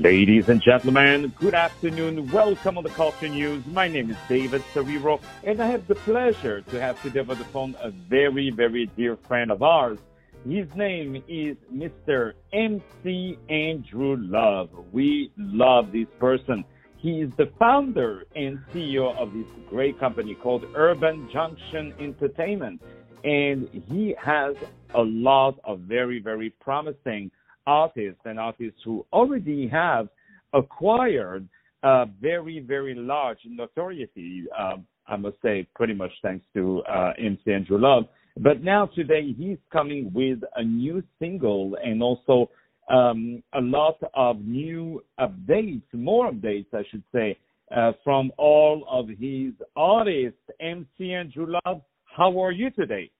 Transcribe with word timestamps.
Ladies 0.00 0.50
and 0.50 0.60
gentlemen, 0.60 1.32
good 1.40 1.54
afternoon. 1.54 2.30
Welcome 2.30 2.76
on 2.76 2.84
the 2.84 2.90
Culture 2.90 3.28
News. 3.28 3.64
My 3.64 3.88
name 3.88 4.10
is 4.10 4.16
David 4.28 4.62
Serero, 4.74 5.22
and 5.42 5.58
I 5.58 5.68
have 5.68 5.86
the 5.86 5.94
pleasure 5.94 6.60
to 6.60 6.78
have 6.78 7.00
today 7.00 7.20
on 7.20 7.28
the 7.28 7.36
phone 7.36 7.74
a 7.80 7.90
very, 7.90 8.50
very 8.50 8.90
dear 8.94 9.16
friend 9.16 9.50
of 9.50 9.62
ours. 9.62 9.98
His 10.46 10.66
name 10.76 11.24
is 11.26 11.56
Mr. 11.74 12.34
MC 12.52 13.38
Andrew 13.48 14.16
Love. 14.18 14.68
We 14.92 15.32
love 15.38 15.92
this 15.92 16.08
person. 16.20 16.62
He 16.98 17.22
is 17.22 17.30
the 17.38 17.50
founder 17.58 18.24
and 18.36 18.58
CEO 18.74 19.16
of 19.16 19.32
this 19.32 19.46
great 19.70 19.98
company 19.98 20.34
called 20.34 20.66
Urban 20.74 21.26
Junxon 21.30 21.98
Entertainment. 21.98 22.82
And 23.24 23.66
he 23.88 24.14
has 24.22 24.56
a 24.94 25.02
lot 25.02 25.58
of 25.64 25.80
very, 25.80 26.20
very 26.20 26.50
promising 26.50 27.30
artists 27.66 28.20
and 28.24 28.38
artists 28.38 28.80
who 28.84 29.04
already 29.12 29.68
have 29.68 30.08
acquired 30.52 31.48
a 31.82 32.06
very, 32.20 32.60
very 32.60 32.94
large 32.94 33.38
notoriety, 33.46 34.44
uh, 34.58 34.76
I 35.06 35.16
must 35.16 35.36
say, 35.42 35.66
pretty 35.74 35.94
much 35.94 36.10
thanks 36.22 36.44
to 36.54 36.82
uh, 36.82 37.12
MC 37.18 37.52
Andrew 37.52 37.78
Love. 37.78 38.04
But 38.38 38.62
now 38.62 38.86
today 38.86 39.34
he's 39.36 39.58
coming 39.72 40.10
with 40.12 40.40
a 40.56 40.62
new 40.62 41.02
single 41.18 41.76
and 41.82 42.02
also 42.02 42.50
um, 42.88 43.42
a 43.54 43.60
lot 43.60 43.98
of 44.14 44.40
new 44.40 45.02
updates, 45.18 45.82
more 45.92 46.30
updates, 46.30 46.66
I 46.72 46.82
should 46.90 47.02
say, 47.14 47.36
uh, 47.74 47.92
from 48.04 48.30
all 48.36 48.86
of 48.88 49.08
his 49.08 49.52
artists. 49.74 50.38
MC 50.60 51.12
Andrew 51.12 51.46
Love, 51.64 51.82
how 52.04 52.40
are 52.42 52.52
you 52.52 52.70
today? 52.70 53.10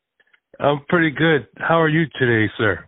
I'm 0.60 0.84
pretty 0.88 1.10
good. 1.10 1.46
How 1.56 1.80
are 1.80 1.88
you 1.88 2.06
today, 2.18 2.50
sir? 2.56 2.84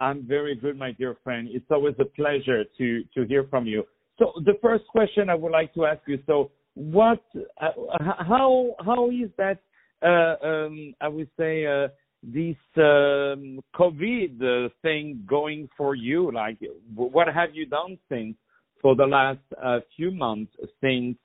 I'm 0.00 0.26
very 0.26 0.54
good, 0.54 0.78
my 0.78 0.92
dear 0.92 1.16
friend. 1.22 1.48
It's 1.50 1.70
always 1.70 1.94
a 1.98 2.04
pleasure 2.04 2.64
to 2.78 3.04
to 3.14 3.24
hear 3.24 3.44
from 3.50 3.66
you. 3.66 3.84
So 4.18 4.32
the 4.44 4.54
first 4.62 4.84
question 4.88 5.28
I 5.28 5.34
would 5.34 5.52
like 5.52 5.72
to 5.74 5.86
ask 5.86 6.00
you: 6.06 6.18
So, 6.26 6.50
what, 6.74 7.22
uh, 7.60 7.70
how 8.00 8.74
how 8.84 9.10
is 9.10 9.30
that? 9.36 9.58
Uh, 10.02 10.46
um, 10.46 10.94
I 11.02 11.08
would 11.08 11.28
say 11.38 11.66
uh, 11.66 11.88
this 12.22 12.56
um, 12.76 13.60
COVID 13.74 14.42
uh, 14.42 14.68
thing 14.80 15.22
going 15.28 15.68
for 15.76 15.94
you. 15.94 16.32
Like, 16.32 16.58
what 16.94 17.28
have 17.28 17.50
you 17.54 17.66
done 17.66 17.98
since 18.08 18.34
for 18.80 18.96
the 18.96 19.04
last 19.04 19.40
uh, 19.62 19.80
few 19.96 20.10
months 20.10 20.52
since 20.80 21.18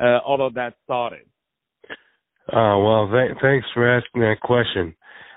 uh, 0.00 0.18
all 0.18 0.46
of 0.46 0.54
that 0.54 0.74
started? 0.84 1.26
Well, 2.52 3.10
th- 3.10 3.36
thanks 3.42 3.66
for 3.74 3.88
asking 3.88 4.22
that 4.22 4.40
question. 4.42 4.94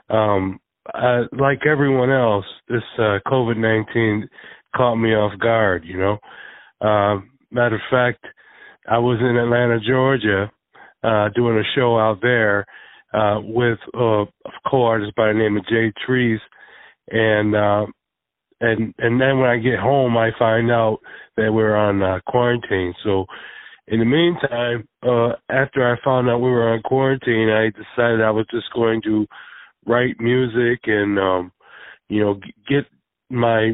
Um, 0.10 0.60
uh, 0.94 1.24
like 1.40 1.66
everyone 1.66 2.12
else, 2.12 2.46
this 2.68 2.84
uh, 2.98 3.20
COVID 3.28 3.58
nineteen 3.58 4.28
caught 4.76 4.96
me 4.96 5.10
off 5.10 5.38
guard. 5.40 5.84
You 5.86 5.98
know, 5.98 6.18
uh, 6.82 7.22
matter 7.52 7.76
of 7.76 7.82
fact, 7.90 8.26
I 8.90 8.98
was 8.98 9.20
in 9.20 9.38
Atlanta, 9.38 9.80
Georgia, 9.80 10.52
uh, 11.04 11.30
doing 11.36 11.58
a 11.58 11.64
show 11.76 11.98
out 11.98 12.20
there 12.22 12.66
uh, 13.14 13.40
with 13.44 13.80
uh, 13.96 14.24
a 14.24 14.52
co-artist 14.70 15.16
by 15.16 15.28
the 15.28 15.34
name 15.34 15.58
of 15.58 15.66
Jay 15.68 15.92
Treese, 16.08 16.38
and 17.10 17.56
uh, 17.56 17.86
and 18.62 18.94
and 18.98 19.22
then 19.22 19.40
when 19.40 19.50
I 19.50 19.58
get 19.58 19.80
home, 19.80 20.18
I 20.18 20.32
find 20.38 20.72
out 20.72 21.00
that 21.38 21.54
we're 21.54 21.76
on 21.76 22.02
uh, 22.02 22.20
quarantine. 22.28 22.94
So. 23.04 23.26
In 23.90 24.00
the 24.00 24.06
meantime, 24.06 24.88
uh, 25.06 25.34
after 25.50 25.84
I 25.86 26.02
found 26.06 26.30
out 26.30 26.38
we 26.38 26.50
were 26.50 26.70
on 26.70 26.82
quarantine, 26.84 27.50
I 27.50 27.66
decided 27.68 28.22
I 28.22 28.32
was 28.32 28.46
just 28.50 28.72
going 28.74 29.02
to 29.02 29.28
write 29.86 30.20
music 30.20 30.82
and 30.86 31.20
um 31.20 31.52
you 32.10 32.22
know 32.22 32.40
get 32.68 32.86
my 33.30 33.74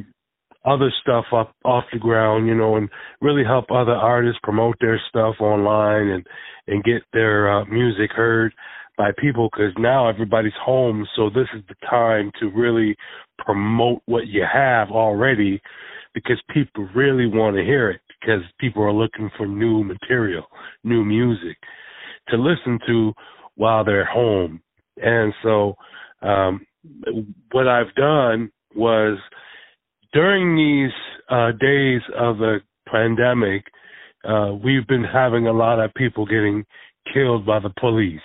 other 0.66 0.92
stuff 1.02 1.26
up 1.34 1.56
off 1.66 1.84
the 1.92 2.00
ground 2.00 2.48
you 2.48 2.56
know 2.56 2.76
and 2.76 2.90
really 3.22 3.44
help 3.44 3.66
other 3.72 3.94
artists 3.94 4.40
promote 4.44 4.76
their 4.80 5.02
stuff 5.10 5.36
online 5.40 6.08
and 6.10 6.28
and 6.67 6.83
get 6.83 7.02
their 7.14 7.52
uh, 7.52 7.66
music 7.66 8.11
heard 8.11 8.54
by 8.98 9.11
people 9.17 9.50
because 9.52 9.73
now 9.78 10.08
everybody's 10.08 10.52
home 10.64 11.08
so 11.16 11.30
this 11.30 11.48
is 11.56 11.64
the 11.70 11.76
time 11.89 12.32
to 12.39 12.50
really 12.50 12.95
promote 13.38 14.02
what 14.06 14.28
you 14.28 14.45
have 14.52 14.89
already 14.89 15.62
because 16.14 16.42
people 16.54 16.88
really 16.94 17.28
want 17.28 17.56
to 17.56 17.64
hear 17.64 17.89
it 17.89 18.02
because 18.20 18.42
people 18.60 18.83
are 18.83 18.92
looking 18.92 19.30
for 19.38 19.48
new 19.48 19.83
material 19.83 20.45
new 20.83 21.04
music 21.06 21.58
to 22.30 22.38
listen 22.38 22.80
to 22.88 23.14
while 23.56 23.83
they're 23.83 24.06
home. 24.06 24.62
And 24.98 25.33
so 25.44 25.76
um, 26.22 26.66
what 27.52 27.68
I've 27.68 27.94
done 27.96 28.52
was 28.76 29.18
during 30.14 30.56
these 30.56 30.94
uh, 31.30 31.52
days 31.60 32.02
of 32.18 32.38
the 32.38 32.60
pandemic, 32.88 33.66
uh, 34.28 34.54
we've 34.64 34.88
been 34.88 35.04
having 35.04 35.48
a 35.48 35.54
lot 35.54 35.80
of 35.80 35.94
people 35.94 36.26
getting 36.26 36.66
killed 37.14 37.46
by 37.46 37.60
the 37.60 37.74
police 37.80 38.20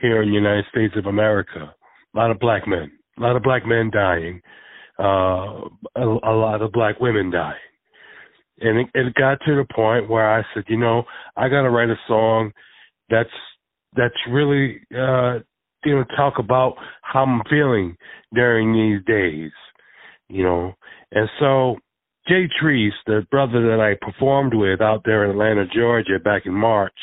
here 0.00 0.22
in 0.22 0.28
the 0.28 0.34
United 0.34 0.64
States 0.70 0.94
of 0.96 1.06
America. 1.06 1.74
A 2.14 2.18
lot 2.18 2.30
of 2.30 2.38
black 2.38 2.66
men, 2.66 2.90
a 3.18 3.20
lot 3.20 3.36
of 3.36 3.42
black 3.42 3.66
men 3.66 3.90
dying, 3.92 4.40
uh, 4.98 5.68
a, 5.96 6.02
a 6.04 6.34
lot 6.34 6.62
of 6.62 6.72
black 6.72 7.00
women 7.00 7.30
dying. 7.30 7.56
And 8.60 8.78
it, 8.78 8.86
it 8.94 9.14
got 9.14 9.38
to 9.46 9.56
the 9.56 9.66
point 9.74 10.10
where 10.10 10.38
I 10.38 10.42
said, 10.52 10.64
you 10.68 10.76
know, 10.76 11.04
I 11.36 11.48
got 11.48 11.62
to 11.62 11.70
write 11.70 11.90
a 11.90 11.96
song 12.08 12.52
that's 13.08 13.30
that's 13.96 14.14
really 14.30 14.80
uh 14.96 15.40
you 15.84 15.94
know, 15.94 16.04
talk 16.16 16.34
about 16.38 16.76
how 17.02 17.24
I'm 17.24 17.42
feeling 17.48 17.96
during 18.34 18.72
these 18.72 19.04
days, 19.06 19.52
you 20.28 20.42
know. 20.42 20.74
And 21.12 21.28
so 21.38 21.76
Jay 22.28 22.48
Treese, 22.62 22.90
the 23.06 23.26
brother 23.30 23.62
that 23.62 23.80
I 23.80 24.04
performed 24.04 24.54
with 24.54 24.80
out 24.80 25.02
there 25.04 25.24
in 25.24 25.30
Atlanta, 25.30 25.64
Georgia 25.74 26.18
back 26.22 26.42
in 26.46 26.52
March, 26.52 26.94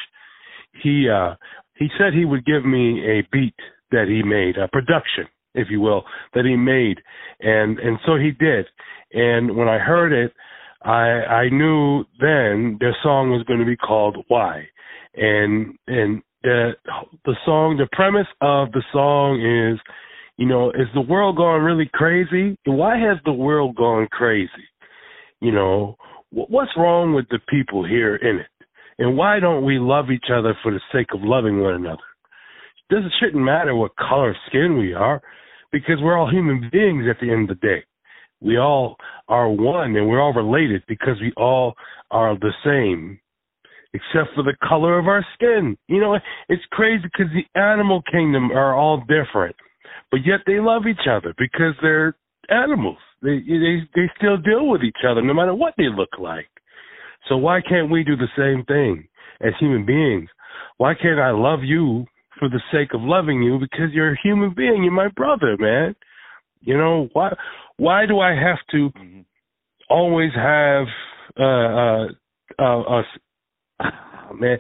he 0.83 1.09
uh 1.09 1.35
he 1.75 1.87
said 1.97 2.13
he 2.13 2.25
would 2.25 2.45
give 2.45 2.65
me 2.65 3.03
a 3.05 3.27
beat 3.31 3.55
that 3.91 4.07
he 4.07 4.23
made, 4.23 4.57
a 4.57 4.67
production, 4.67 5.25
if 5.53 5.67
you 5.69 5.79
will, 5.79 6.03
that 6.33 6.45
he 6.45 6.55
made. 6.55 6.99
And 7.39 7.79
and 7.79 7.97
so 8.05 8.15
he 8.15 8.31
did. 8.31 8.65
And 9.13 9.55
when 9.55 9.67
I 9.67 9.77
heard 9.77 10.13
it, 10.13 10.33
I 10.83 11.43
I 11.43 11.49
knew 11.49 12.05
then 12.19 12.77
their 12.79 12.95
song 13.03 13.31
was 13.31 13.43
going 13.43 13.59
to 13.59 13.65
be 13.65 13.77
called 13.77 14.23
Why. 14.27 14.67
And 15.15 15.75
and 15.87 16.21
the 16.43 16.71
the 17.25 17.35
song, 17.45 17.77
the 17.77 17.87
premise 17.91 18.27
of 18.41 18.71
the 18.71 18.83
song 18.91 19.41
is, 19.41 19.79
you 20.37 20.45
know, 20.45 20.69
is 20.71 20.87
the 20.93 21.01
world 21.01 21.37
going 21.37 21.61
really 21.61 21.89
crazy? 21.93 22.57
Why 22.65 22.97
has 22.97 23.17
the 23.25 23.33
world 23.33 23.75
gone 23.75 24.07
crazy? 24.11 24.49
You 25.41 25.51
know, 25.51 25.97
what's 26.31 26.71
wrong 26.77 27.13
with 27.13 27.25
the 27.29 27.39
people 27.49 27.85
here 27.85 28.15
in 28.15 28.37
it? 28.37 28.47
And 28.99 29.15
why 29.15 29.39
don't 29.39 29.63
we 29.63 29.77
love 29.77 30.09
each 30.11 30.27
other 30.33 30.57
for 30.63 30.71
the 30.71 30.81
sake 30.91 31.07
of 31.13 31.21
loving 31.21 31.61
one 31.61 31.75
another? 31.75 32.01
This 32.89 32.99
shouldn't 33.19 33.43
matter 33.43 33.75
what 33.75 33.95
color 33.95 34.35
skin 34.47 34.77
we 34.77 34.93
are, 34.93 35.21
because 35.71 35.97
we're 36.01 36.17
all 36.17 36.29
human 36.29 36.69
beings 36.71 37.05
at 37.09 37.19
the 37.19 37.31
end 37.31 37.49
of 37.49 37.59
the 37.59 37.67
day. 37.67 37.83
We 38.41 38.57
all 38.57 38.95
are 39.27 39.49
one 39.49 39.95
and 39.95 40.07
we're 40.07 40.21
all 40.21 40.33
related 40.33 40.83
because 40.87 41.19
we 41.19 41.33
all 41.35 41.73
are 42.11 42.37
the 42.37 42.53
same 42.63 43.19
except 43.93 44.35
for 44.35 44.43
the 44.43 44.55
color 44.67 44.99
of 44.99 45.07
our 45.07 45.25
skin. 45.33 45.77
You 45.87 45.99
know, 46.01 46.17
it's 46.49 46.63
crazy 46.71 47.03
because 47.03 47.31
the 47.33 47.59
animal 47.59 48.01
kingdom 48.11 48.51
are 48.51 48.75
all 48.75 49.03
different, 49.07 49.55
but 50.11 50.21
yet 50.25 50.41
they 50.45 50.59
love 50.59 50.83
each 50.87 51.07
other 51.09 51.33
because 51.37 51.73
they're 51.81 52.15
animals. 52.49 52.97
They 53.21 53.39
they 53.39 53.81
they 53.95 54.09
still 54.17 54.37
deal 54.37 54.67
with 54.67 54.83
each 54.83 55.03
other 55.07 55.21
no 55.21 55.33
matter 55.33 55.55
what 55.55 55.73
they 55.77 55.89
look 55.89 56.19
like. 56.19 56.47
So 57.27 57.37
why 57.37 57.61
can't 57.61 57.91
we 57.91 58.03
do 58.03 58.15
the 58.15 58.27
same 58.37 58.63
thing 58.65 59.07
as 59.41 59.53
human 59.59 59.85
beings? 59.85 60.29
Why 60.77 60.93
can't 60.93 61.19
I 61.19 61.31
love 61.31 61.59
you 61.63 62.05
for 62.39 62.49
the 62.49 62.61
sake 62.71 62.93
of 62.93 63.01
loving 63.01 63.41
you 63.41 63.59
because 63.59 63.93
you're 63.93 64.13
a 64.13 64.21
human 64.23 64.53
being, 64.55 64.83
you're 64.83 64.93
my 64.93 65.09
brother, 65.09 65.57
man. 65.59 65.95
You 66.61 66.77
know, 66.77 67.09
why 67.13 67.33
why 67.77 68.05
do 68.05 68.19
I 68.19 68.31
have 68.31 68.59
to 68.71 68.89
mm-hmm. 68.89 69.21
always 69.89 70.31
have 70.35 70.85
uh 71.39 72.07
uh 72.61 72.99
uh, 72.99 73.01
oh, 73.81 74.33
man, 74.39 74.57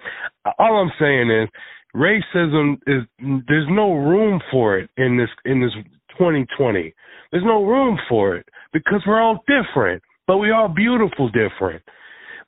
all 0.59 0.81
I'm 0.81 0.91
saying 0.99 1.31
is 1.31 1.49
racism 1.95 2.75
is 2.87 3.03
there's 3.47 3.67
no 3.69 3.93
room 3.93 4.39
for 4.51 4.77
it 4.77 4.89
in 4.97 5.17
this 5.17 5.29
in 5.45 5.61
this 5.61 5.73
2020. 6.17 6.93
There's 7.31 7.43
no 7.43 7.63
room 7.63 7.97
for 8.07 8.35
it 8.35 8.47
because 8.73 9.01
we're 9.05 9.21
all 9.21 9.43
different, 9.47 10.01
but 10.27 10.37
we 10.37 10.51
are 10.51 10.69
beautiful 10.69 11.29
different. 11.29 11.83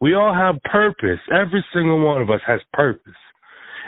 We 0.01 0.16
all 0.16 0.33
have 0.33 0.62
purpose. 0.63 1.19
Every 1.31 1.63
single 1.74 2.06
one 2.06 2.21
of 2.21 2.30
us 2.30 2.42
has 2.48 2.62
purpose. 2.74 3.13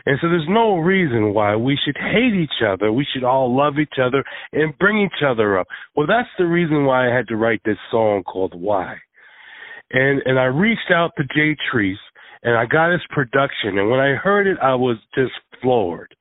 And 0.05 0.17
so 0.21 0.29
there's 0.29 0.47
no 0.49 0.77
reason 0.77 1.33
why 1.33 1.55
we 1.55 1.77
should 1.85 1.97
hate 1.97 2.33
each 2.33 2.65
other. 2.67 2.91
We 2.91 3.05
should 3.13 3.23
all 3.23 3.55
love 3.55 3.75
each 3.79 3.99
other 4.01 4.23
and 4.51 4.77
bring 4.79 4.99
each 4.99 5.23
other 5.25 5.59
up. 5.59 5.67
Well, 5.95 6.07
that's 6.07 6.29
the 6.37 6.47
reason 6.47 6.85
why 6.85 7.07
I 7.09 7.15
had 7.15 7.27
to 7.27 7.35
write 7.35 7.61
this 7.63 7.77
song 7.91 8.23
called 8.23 8.53
Why. 8.55 8.97
And 9.91 10.21
and 10.25 10.39
I 10.39 10.45
reached 10.45 10.91
out 10.91 11.11
to 11.17 11.23
Jay 11.35 11.55
Treese 11.71 11.95
and 12.43 12.57
I 12.57 12.65
got 12.65 12.91
his 12.91 13.01
production. 13.09 13.77
And 13.77 13.89
when 13.89 13.99
I 13.99 14.15
heard 14.15 14.47
it, 14.47 14.57
I 14.61 14.75
was 14.75 14.97
just 15.15 15.33
floored. 15.61 16.15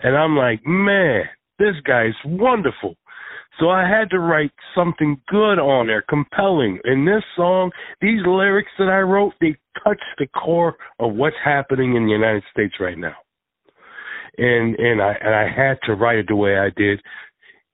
And 0.00 0.16
I'm 0.16 0.36
like, 0.36 0.60
man, 0.64 1.24
this 1.58 1.74
guy's 1.84 2.14
wonderful. 2.24 2.96
So 3.58 3.70
I 3.70 3.88
had 3.88 4.10
to 4.10 4.20
write 4.20 4.52
something 4.74 5.20
good 5.28 5.58
on 5.58 5.88
there, 5.88 6.04
compelling. 6.08 6.78
In 6.84 7.04
this 7.04 7.24
song, 7.34 7.72
these 8.00 8.20
lyrics 8.24 8.70
that 8.78 8.88
I 8.88 9.00
wrote, 9.00 9.34
they 9.40 9.56
touch 9.84 10.00
the 10.18 10.28
core 10.28 10.76
of 11.00 11.14
what's 11.14 11.36
happening 11.44 11.96
in 11.96 12.06
the 12.06 12.12
United 12.12 12.44
States 12.52 12.74
right 12.78 12.98
now. 12.98 13.16
And 14.36 14.76
and 14.76 15.02
I 15.02 15.14
and 15.20 15.34
I 15.34 15.48
had 15.48 15.78
to 15.86 15.94
write 15.94 16.18
it 16.18 16.26
the 16.28 16.36
way 16.36 16.56
I 16.56 16.70
did. 16.76 17.00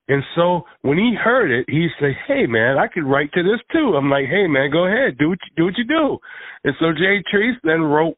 And 0.07 0.23
so 0.35 0.61
when 0.81 0.97
he 0.97 1.15
heard 1.15 1.51
it, 1.51 1.65
he 1.67 1.87
said, 1.99 2.15
"Hey 2.27 2.45
man, 2.45 2.77
I 2.77 2.87
could 2.87 3.05
write 3.05 3.31
to 3.33 3.43
this 3.43 3.61
too." 3.71 3.95
I'm 3.95 4.09
like, 4.09 4.27
"Hey 4.27 4.47
man, 4.47 4.69
go 4.71 4.85
ahead, 4.85 5.17
do 5.17 5.29
what 5.29 5.39
you, 5.43 5.51
do 5.57 5.65
what 5.65 5.77
you 5.77 5.85
do." 5.85 6.17
And 6.63 6.75
so 6.79 6.91
Jay 6.93 7.23
Treese 7.33 7.57
then 7.63 7.81
wrote 7.81 8.15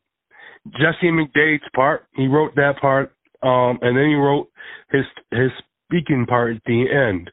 Jesse 0.73 1.11
McDade's 1.11 1.63
part. 1.73 2.05
He 2.15 2.27
wrote 2.27 2.55
that 2.55 2.79
part, 2.81 3.13
um, 3.41 3.79
and 3.81 3.97
then 3.97 4.07
he 4.07 4.15
wrote 4.15 4.49
his 4.91 5.05
his 5.31 5.51
speaking 5.85 6.25
part 6.27 6.57
at 6.57 6.61
the 6.65 6.85
end, 6.91 7.31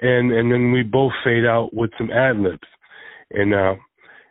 and 0.00 0.32
and 0.32 0.52
then 0.52 0.70
we 0.70 0.82
both 0.82 1.12
fade 1.24 1.44
out 1.44 1.74
with 1.74 1.90
some 1.98 2.10
ad 2.10 2.38
libs, 2.38 2.68
and 3.32 3.52
uh, 3.52 3.74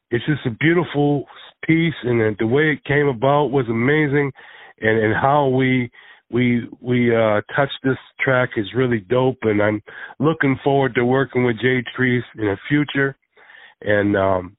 it's 0.10 0.26
just 0.26 0.46
a 0.46 0.52
beautiful 0.52 1.26
piece, 1.66 1.96
and 2.04 2.36
the 2.40 2.48
way 2.48 2.72
it 2.72 2.86
came 2.86 3.08
about 3.08 3.48
was 3.48 3.66
amazing, 3.68 4.32
and 4.80 5.04
and 5.04 5.14
how 5.14 5.48
we 5.48 5.92
we 6.30 6.68
we 6.80 7.16
uh 7.16 7.42
touched 7.56 7.80
this 7.84 7.98
track 8.20 8.52
is 8.58 8.68
really 8.76 9.00
dope 9.00 9.40
and 9.44 9.62
I'm 9.62 9.82
looking 10.20 10.60
forward 10.64 10.96
to 10.96 11.06
working 11.06 11.44
with 11.44 11.60
Jay 11.60 11.84
Treese 11.98 12.22
in 12.38 12.46
the 12.46 12.58
future 12.68 13.18
and 13.82 14.16
um 14.16 14.56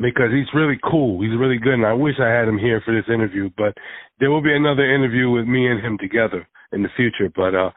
because 0.00 0.30
he's 0.32 0.46
really 0.54 0.78
cool. 0.88 1.20
He's 1.22 1.38
really 1.38 1.58
good 1.58 1.74
and 1.74 1.86
I 1.86 1.92
wish 1.92 2.14
I 2.20 2.28
had 2.28 2.46
him 2.46 2.58
here 2.58 2.80
for 2.84 2.94
this 2.94 3.12
interview, 3.12 3.50
but 3.56 3.74
there 4.20 4.30
will 4.30 4.42
be 4.42 4.54
another 4.54 4.94
interview 4.94 5.28
with 5.30 5.46
me 5.46 5.68
and 5.68 5.84
him 5.84 5.98
together 5.98 6.46
in 6.72 6.82
the 6.82 6.88
future. 6.96 7.32
But 7.34 7.54
uh, 7.54 7.70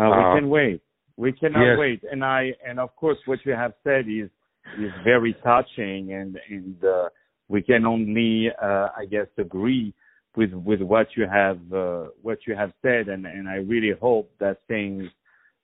uh 0.00 0.34
we 0.34 0.40
can 0.40 0.48
wait. 0.48 0.80
We 1.16 1.32
cannot 1.32 1.64
yes. 1.64 1.78
wait. 1.78 2.02
And 2.10 2.24
I 2.24 2.52
and 2.66 2.78
of 2.78 2.94
course 2.96 3.18
what 3.26 3.40
you 3.44 3.52
have 3.52 3.72
said 3.82 4.06
is 4.08 4.30
is 4.78 4.92
very 5.02 5.34
touching 5.42 6.12
and 6.12 6.38
and 6.48 6.84
uh 6.84 7.08
we 7.48 7.62
can 7.62 7.86
only 7.86 8.50
uh 8.62 8.88
I 8.96 9.06
guess 9.10 9.26
agree 9.36 9.94
with 10.36 10.52
with 10.52 10.80
what 10.82 11.08
you 11.16 11.26
have 11.26 11.58
uh, 11.72 12.04
what 12.22 12.38
you 12.46 12.54
have 12.54 12.72
said, 12.82 13.08
and 13.08 13.26
and 13.26 13.48
I 13.48 13.56
really 13.56 13.92
hope 14.00 14.30
that 14.40 14.58
things 14.68 15.04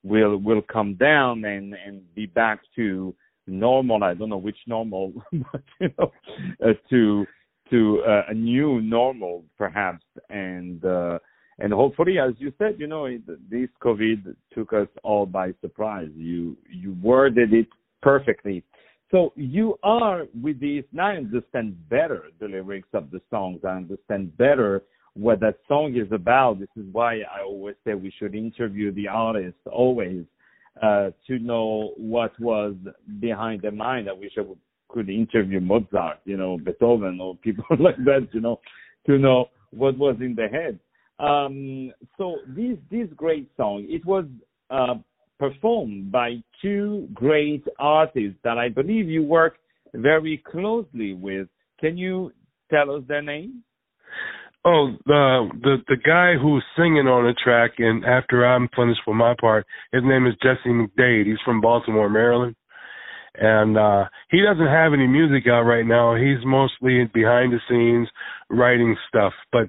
will 0.03 0.37
will 0.37 0.61
come 0.61 0.95
down 0.95 1.45
and 1.45 1.73
and 1.73 2.01
be 2.15 2.25
back 2.25 2.59
to 2.75 3.13
normal. 3.47 4.03
I 4.03 4.13
don't 4.13 4.29
know 4.29 4.37
which 4.37 4.57
normal, 4.67 5.13
but 5.31 5.63
you 5.79 5.89
know, 5.97 6.11
uh, 6.63 6.73
to 6.89 7.25
to 7.69 8.03
uh, 8.07 8.23
a 8.29 8.33
new 8.33 8.81
normal 8.81 9.43
perhaps, 9.57 10.03
and 10.29 10.83
uh, 10.85 11.19
and 11.59 11.71
hopefully, 11.71 12.19
as 12.19 12.33
you 12.37 12.51
said, 12.57 12.75
you 12.77 12.87
know, 12.87 13.07
this 13.49 13.69
COVID 13.81 14.35
took 14.53 14.73
us 14.73 14.87
all 15.03 15.25
by 15.25 15.53
surprise. 15.61 16.09
You 16.15 16.57
you 16.69 16.95
worded 17.01 17.53
it 17.53 17.67
perfectly. 18.01 18.63
So 19.15 19.31
you 19.37 19.79
are 19.81 20.25
with 20.41 20.59
these. 20.59 20.83
Now 20.91 21.07
I 21.07 21.15
understand 21.15 21.77
better 21.89 22.23
the 22.41 22.49
lyrics 22.49 22.89
of 22.91 23.11
the 23.11 23.21
songs. 23.29 23.61
I 23.63 23.69
understand 23.69 24.35
better 24.35 24.83
what 25.13 25.39
that 25.39 25.59
song 25.69 25.95
is 25.95 26.11
about. 26.11 26.59
This 26.59 26.67
is 26.75 26.83
why 26.91 27.19
I 27.21 27.41
always 27.45 27.75
say 27.85 27.93
we 27.93 28.11
should 28.19 28.35
interview 28.35 28.91
the 28.91 29.07
artist 29.07 29.55
always 29.71 30.25
uh, 30.83 31.11
to 31.27 31.39
know 31.39 31.93
what 31.95 32.37
was 32.41 32.75
behind 33.21 33.61
their 33.61 33.71
mind. 33.71 34.09
I 34.09 34.11
wish 34.11 34.33
I 34.37 34.41
would, 34.41 34.57
could 34.89 35.09
interview 35.09 35.61
Mozart, 35.61 36.17
you 36.25 36.35
know, 36.35 36.57
Beethoven 36.57 37.21
or 37.21 37.37
people 37.37 37.63
like 37.79 37.95
that, 38.03 38.27
you 38.33 38.41
know, 38.41 38.59
to 39.05 39.17
know 39.17 39.45
what 39.71 39.97
was 39.97 40.17
in 40.19 40.35
their 40.35 40.49
head. 40.49 40.77
Um, 41.19 41.93
so 42.17 42.35
this 42.49 42.75
this 42.91 43.07
great 43.15 43.49
song, 43.55 43.85
it 43.87 44.05
was 44.05 44.25
uh, 44.69 44.95
performed 45.39 46.11
by 46.11 46.35
two 46.61 47.07
great 47.13 47.63
artists 47.79 48.39
that 48.43 48.57
I 48.57 48.69
believe 48.69 49.07
you 49.07 49.23
work 49.23 49.57
very 49.93 50.41
closely 50.49 51.13
with. 51.13 51.47
Can 51.79 51.97
you 51.97 52.31
tell 52.69 52.95
us 52.95 53.03
their 53.07 53.21
names? 53.21 53.55
Oh, 54.67 54.95
the 55.05 55.49
the 55.61 55.77
the 55.87 55.97
guy 55.97 56.33
who's 56.41 56.63
singing 56.75 57.07
on 57.07 57.25
the 57.25 57.35
track, 57.43 57.73
and 57.77 58.03
after 58.03 58.45
I'm 58.45 58.67
finished 58.75 59.01
with 59.05 59.15
my 59.15 59.35
part, 59.39 59.65
his 59.91 60.01
name 60.03 60.25
is 60.25 60.33
Jesse 60.41 60.69
McDade. 60.69 61.27
He's 61.27 61.41
from 61.45 61.61
Baltimore, 61.61 62.09
Maryland, 62.09 62.55
and 63.35 63.77
uh 63.77 64.05
he 64.31 64.41
doesn't 64.41 64.65
have 64.65 64.93
any 64.93 65.05
music 65.05 65.43
out 65.47 65.63
right 65.63 65.85
now. 65.85 66.15
He's 66.15 66.43
mostly 66.43 67.05
behind 67.13 67.53
the 67.53 67.59
scenes 67.69 68.07
writing 68.49 68.97
stuff. 69.07 69.33
But 69.51 69.67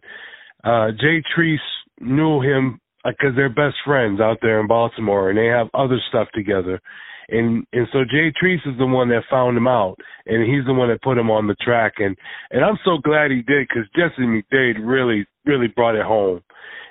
uh 0.65 0.93
Jay 0.93 1.23
Treese 1.37 1.59
knew 2.01 2.41
him 2.41 2.81
because 3.07 3.35
they're 3.37 3.49
best 3.49 3.77
friends 3.85 4.21
out 4.21 4.39
there 4.43 4.61
in 4.61 4.67
Baltimore, 4.67 5.31
and 5.31 5.39
they 5.39 5.47
have 5.47 5.69
other 5.75 5.99
stuff 6.09 6.29
together. 6.35 6.81
And 7.29 7.67
and 7.73 7.89
so 7.93 8.05
Jay 8.05 8.33
Treese 8.33 8.67
is 8.67 8.79
the 8.79 8.87
one 8.87 9.09
that 9.09 9.23
found 9.29 9.57
him 9.57 9.67
out, 9.67 9.97
and 10.27 10.43
he's 10.43 10.65
the 10.65 10.75
one 10.75 10.89
that 10.89 11.03
put 11.03 11.19
him 11.19 11.31
on 11.31 11.47
the 11.47 11.57
track. 11.57 11.95
And 11.99 12.17
and 12.51 12.65
I'm 12.65 12.79
so 12.85 12.99
glad 12.99 13.31
he 13.31 13.43
did 13.43 13.69
because 13.69 13.89
Jesse 13.97 14.23
McDade 14.23 14.77
really 14.81 15.27
really 15.45 15.69
brought 15.69 15.97
it 15.97 16.07
home. 16.07 16.41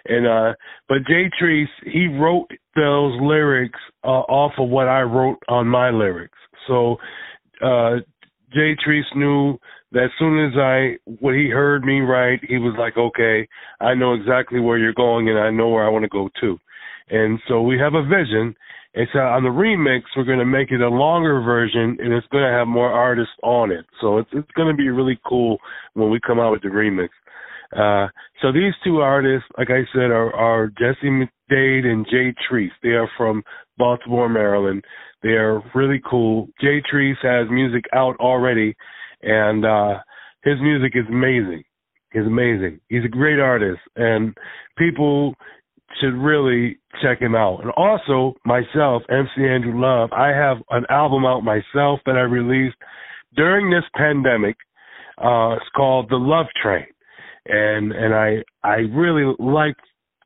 And 0.08 0.28
uh, 0.28 0.54
but 0.90 1.06
Jay 1.08 1.30
Treese 1.42 1.66
he 1.86 2.08
wrote 2.08 2.50
those 2.76 3.18
lyrics 3.22 3.80
uh, 4.04 4.08
off 4.08 4.54
of 4.58 4.70
what 4.70 4.88
I 4.88 5.02
wrote 5.02 5.40
on 5.48 5.68
my 5.68 5.90
lyrics. 5.90 6.38
So 6.68 6.98
uh, 7.64 7.98
Jay 8.54 8.76
Treese 8.86 9.16
knew 9.16 9.58
as 9.96 10.10
soon 10.20 10.46
as 10.46 10.54
I 10.58 10.98
when 11.06 11.36
he 11.36 11.50
heard 11.50 11.84
me 11.84 12.02
write, 12.02 12.42
he 12.48 12.58
was 12.58 12.76
like, 12.78 12.98
"Okay, 12.98 13.48
I 13.80 13.94
know 13.94 14.14
exactly 14.14 14.60
where 14.60 14.78
you're 14.78 14.94
going, 14.94 15.30
and 15.30 15.40
I 15.40 15.50
know 15.52 15.70
where 15.70 15.86
I 15.86 15.90
want 15.90 16.04
to 16.04 16.10
go 16.10 16.30
too." 16.40 16.60
And 17.10 17.40
so 17.48 17.62
we 17.62 17.78
have 17.80 17.94
a 17.94 18.04
vision. 18.04 18.56
And 18.98 19.08
so 19.12 19.20
on 19.20 19.44
the 19.44 19.50
remix, 19.50 20.04
we're 20.16 20.24
going 20.24 20.40
to 20.40 20.46
make 20.46 20.72
it 20.72 20.80
a 20.80 20.88
longer 20.88 21.42
version, 21.42 21.98
and 22.00 22.14
it's 22.14 22.28
going 22.28 22.46
to 22.46 22.58
have 22.58 22.68
more 22.68 22.90
artists 22.90 23.34
on 23.44 23.70
it. 23.72 23.86
So 24.00 24.18
it's 24.18 24.30
it's 24.32 24.52
going 24.52 24.70
to 24.70 24.78
be 24.78 24.90
really 24.90 25.20
cool 25.28 25.58
when 25.94 26.10
we 26.10 26.20
come 26.26 26.40
out 26.40 26.52
with 26.52 26.62
the 26.62 26.70
remix. 26.70 27.10
Uh, 27.76 28.08
so 28.42 28.52
these 28.52 28.74
two 28.84 29.00
artists, 29.00 29.48
like 29.58 29.70
I 29.70 29.84
said, 29.94 30.12
are, 30.12 30.34
are 30.34 30.68
Jesse 30.68 31.10
McDade 31.10 31.86
and 31.86 32.06
Jay 32.10 32.34
Treese. 32.50 32.70
They 32.84 32.90
are 32.90 33.10
from 33.18 33.44
Baltimore, 33.78 34.30
Maryland. 34.30 34.84
They 35.24 35.32
are 35.32 35.62
really 35.74 36.02
cool. 36.10 36.48
Jay 36.62 36.82
Treese 36.82 37.22
has 37.24 37.50
music 37.50 37.84
out 37.94 38.16
already 38.18 38.76
and 39.26 39.66
uh 39.66 40.00
his 40.44 40.56
music 40.62 40.94
is 40.96 41.06
amazing. 41.10 41.64
He's 42.14 42.26
amazing. 42.26 42.80
He's 42.88 43.04
a 43.04 43.10
great 43.10 43.40
artist 43.40 43.82
and 43.96 44.36
people 44.78 45.34
should 46.00 46.14
really 46.14 46.78
check 47.02 47.20
him 47.20 47.36
out. 47.36 47.62
And 47.62 47.72
also 47.72 48.36
myself, 48.46 49.02
MC 49.10 49.44
Andrew 49.44 49.80
Love, 49.80 50.12
I 50.14 50.28
have 50.28 50.58
an 50.70 50.86
album 50.90 51.26
out 51.26 51.42
myself 51.42 52.00
that 52.06 52.16
I 52.16 52.22
released 52.22 52.78
during 53.36 53.70
this 53.70 53.84
pandemic. 53.96 54.56
Uh 55.18 55.56
it's 55.56 55.70
called 55.76 56.10
The 56.10 56.18
Love 56.18 56.48
Train. 56.62 56.86
And 57.48 57.92
and 57.92 58.14
I 58.14 58.44
I 58.64 58.86
really 58.94 59.34
like 59.40 59.76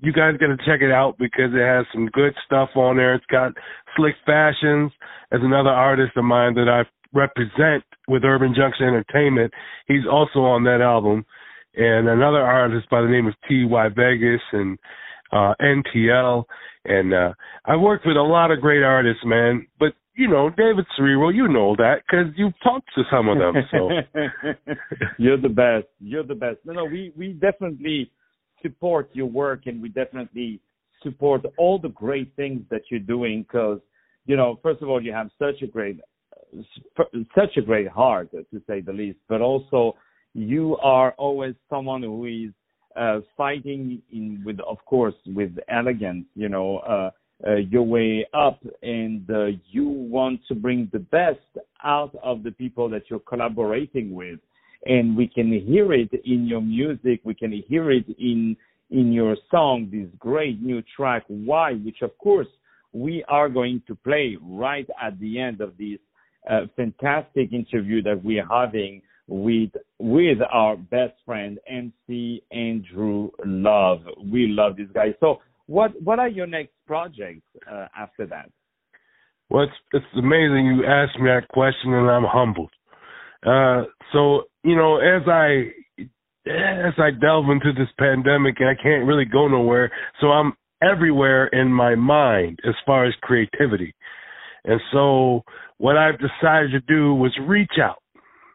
you 0.01 0.13
guys 0.13 0.37
got 0.39 0.47
to 0.47 0.57
check 0.65 0.81
it 0.81 0.91
out 0.91 1.17
because 1.17 1.51
it 1.53 1.65
has 1.65 1.85
some 1.93 2.07
good 2.07 2.33
stuff 2.45 2.69
on 2.75 2.95
there. 2.95 3.15
It's 3.15 3.25
got 3.25 3.51
Slick 3.97 4.15
Fashions 4.25 4.91
as 5.31 5.41
another 5.43 5.69
artist 5.69 6.13
of 6.15 6.23
mine 6.23 6.53
that 6.55 6.69
I 6.69 6.83
represent 7.13 7.83
with 8.07 8.23
Urban 8.23 8.53
Junxon 8.53 8.87
Entertainment. 8.87 9.53
He's 9.87 10.05
also 10.09 10.39
on 10.39 10.63
that 10.65 10.81
album, 10.81 11.25
and 11.75 12.07
another 12.07 12.41
artist 12.41 12.89
by 12.89 13.01
the 13.01 13.07
name 13.07 13.27
of 13.27 13.33
T.Y. 13.47 13.89
Vegas 13.89 14.41
and 14.51 14.77
uh, 15.31 15.53
NTL. 15.61 16.43
And 16.85 17.13
uh, 17.13 17.33
I 17.65 17.75
worked 17.75 18.05
with 18.05 18.17
a 18.17 18.21
lot 18.21 18.51
of 18.51 18.61
great 18.61 18.83
artists, 18.83 19.23
man. 19.25 19.67
But 19.79 19.93
you 20.15 20.27
know, 20.27 20.49
David 20.49 20.85
Cerebro, 20.97 21.29
you 21.29 21.47
know 21.47 21.75
that 21.77 22.01
because 22.05 22.33
you've 22.35 22.59
talked 22.63 22.89
to 22.95 23.03
some 23.11 23.29
of 23.29 23.37
them. 23.37 23.55
So 23.71 23.89
you're 25.17 25.39
the 25.39 25.49
best. 25.49 25.87
You're 25.99 26.25
the 26.25 26.35
best. 26.35 26.57
No, 26.65 26.73
no, 26.73 26.85
we 26.85 27.13
we 27.15 27.33
definitely 27.33 28.11
support 28.61 29.09
your 29.13 29.27
work, 29.27 29.61
and 29.65 29.81
we 29.81 29.89
definitely 29.89 30.59
support 31.03 31.45
all 31.57 31.79
the 31.79 31.89
great 31.89 32.35
things 32.35 32.61
that 32.69 32.81
you're 32.89 32.99
doing 32.99 33.43
because 33.43 33.79
you 34.25 34.35
know, 34.35 34.59
first 34.61 34.81
of 34.83 34.89
all, 34.89 35.01
you 35.01 35.11
have 35.11 35.29
such 35.39 35.61
a 35.63 35.67
great 35.67 35.99
such 37.35 37.57
a 37.57 37.61
great 37.61 37.87
heart, 37.87 38.31
to 38.31 38.61
say 38.67 38.81
the 38.81 38.93
least. 38.93 39.19
But 39.27 39.41
also, 39.41 39.95
you 40.33 40.77
are 40.77 41.13
always 41.17 41.55
someone 41.69 42.03
who 42.03 42.25
is 42.25 42.51
uh, 42.95 43.19
fighting 43.37 44.01
in 44.11 44.41
with, 44.45 44.59
of 44.61 44.77
course, 44.85 45.15
with 45.27 45.51
elegance. 45.69 46.25
You 46.35 46.49
know, 46.49 46.77
uh, 46.79 47.11
uh, 47.47 47.55
your 47.55 47.83
way 47.83 48.27
up, 48.33 48.59
and 48.83 49.29
uh, 49.29 49.45
you 49.71 49.87
want 49.87 50.41
to 50.47 50.55
bring 50.55 50.89
the 50.91 50.99
best 50.99 51.39
out 51.83 52.13
of 52.21 52.43
the 52.43 52.51
people 52.51 52.89
that 52.89 53.03
you're 53.09 53.19
collaborating 53.19 54.13
with. 54.13 54.39
And 54.85 55.15
we 55.15 55.27
can 55.27 55.51
hear 55.51 55.93
it 55.93 56.09
in 56.25 56.47
your 56.47 56.61
music. 56.61 57.21
We 57.23 57.33
can 57.33 57.51
hear 57.67 57.91
it 57.91 58.05
in 58.17 58.55
in 58.91 59.13
your 59.13 59.35
song. 59.51 59.89
This 59.91 60.07
great 60.17 60.61
new 60.61 60.81
track, 60.95 61.23
"Why," 61.27 61.73
which 61.73 62.01
of 62.01 62.17
course 62.17 62.47
we 62.91 63.23
are 63.27 63.49
going 63.49 63.81
to 63.87 63.95
play 63.95 64.37
right 64.41 64.89
at 65.01 65.19
the 65.19 65.39
end 65.39 65.61
of 65.61 65.77
this 65.77 65.99
fantastic 66.75 67.53
interview 67.53 68.01
that 68.03 68.23
we 68.23 68.39
are 68.39 68.47
having 68.49 69.01
with 69.27 69.69
with 69.99 70.39
our 70.51 70.75
best 70.75 71.13
friend 71.25 71.59
MC 71.67 72.43
Andrew 72.51 73.29
Love. 73.45 74.01
We 74.23 74.47
love 74.47 74.77
this 74.77 74.87
guy. 74.93 75.13
So 75.19 75.39
what 75.67 75.91
what 76.01 76.19
are 76.19 76.27
your 76.27 76.47
next 76.47 76.73
projects 76.87 77.45
uh, 77.71 77.87
after 77.97 78.25
that? 78.27 78.49
Well, 79.49 79.63
it's 79.63 79.73
it's 79.93 80.05
amazing 80.17 80.65
you 80.65 80.85
asked 80.85 81.19
me 81.19 81.29
that 81.29 81.47
question, 81.49 81.93
and 81.93 82.09
I'm 82.09 82.25
humbled. 82.25 82.71
Uh, 83.45 83.83
so 84.11 84.43
you 84.63 84.75
know, 84.75 84.97
as 84.97 85.27
I 85.27 85.71
as 86.47 86.93
I 86.97 87.11
delve 87.11 87.49
into 87.49 87.71
this 87.73 87.89
pandemic, 87.99 88.55
and 88.59 88.69
I 88.69 88.81
can't 88.81 89.05
really 89.05 89.25
go 89.25 89.47
nowhere, 89.47 89.91
so 90.19 90.27
I'm 90.27 90.53
everywhere 90.81 91.47
in 91.47 91.71
my 91.71 91.95
mind 91.95 92.59
as 92.67 92.73
far 92.85 93.05
as 93.05 93.13
creativity. 93.21 93.93
And 94.65 94.79
so 94.91 95.43
what 95.77 95.97
I've 95.97 96.19
decided 96.19 96.71
to 96.71 96.79
do 96.81 97.13
was 97.13 97.37
reach 97.47 97.79
out. 97.81 98.01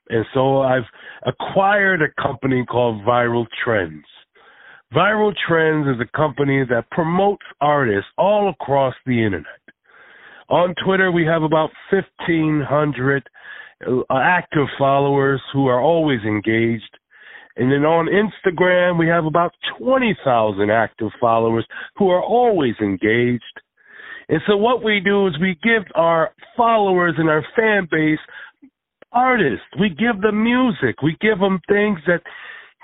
And 0.09 0.25
so 0.35 0.61
I've 0.61 0.85
acquired 1.27 2.03
a 2.03 2.23
company 2.23 2.65
called 2.67 3.03
Viral 3.03 3.47
Trends. 3.65 4.05
Viral 4.95 5.33
Trends 5.49 5.89
is 5.89 6.01
a 6.01 6.17
company 6.17 6.65
that 6.69 6.91
promotes 6.91 7.45
artists 7.61 8.11
all 8.19 8.51
across 8.51 8.95
the 9.07 9.25
internet. 9.25 9.47
On 10.51 10.75
Twitter, 10.85 11.11
we 11.11 11.25
have 11.25 11.43
about 11.43 11.71
1,500 11.91 13.29
uh, 13.87 14.03
active 14.13 14.67
followers 14.79 15.41
who 15.53 15.67
are 15.67 15.81
always 15.81 16.21
engaged. 16.23 16.99
And 17.57 17.73
then 17.73 17.85
on 17.85 18.09
Instagram, 18.09 18.99
we 18.99 19.09
have 19.09 19.25
about 19.25 19.53
20,000 19.79 20.71
active 20.71 21.11
followers 21.21 21.67
who 21.97 22.11
are 22.11 22.23
always 22.23 22.75
engaged. 22.81 23.43
And 24.35 24.43
so 24.49 24.57
what 24.57 24.83
we 24.83 24.99
do 24.99 25.29
is 25.29 25.35
we 25.41 25.57
give 25.63 25.85
our 25.95 26.33
followers 26.57 27.15
and 27.19 27.29
our 27.29 27.45
fan 27.55 27.87
base 27.89 28.19
artists. 29.13 29.65
We 29.79 29.91
give 29.91 30.21
them 30.23 30.43
music. 30.43 31.03
We 31.05 31.17
give 31.21 31.39
them 31.39 31.61
things 31.69 32.01
that, 32.09 32.21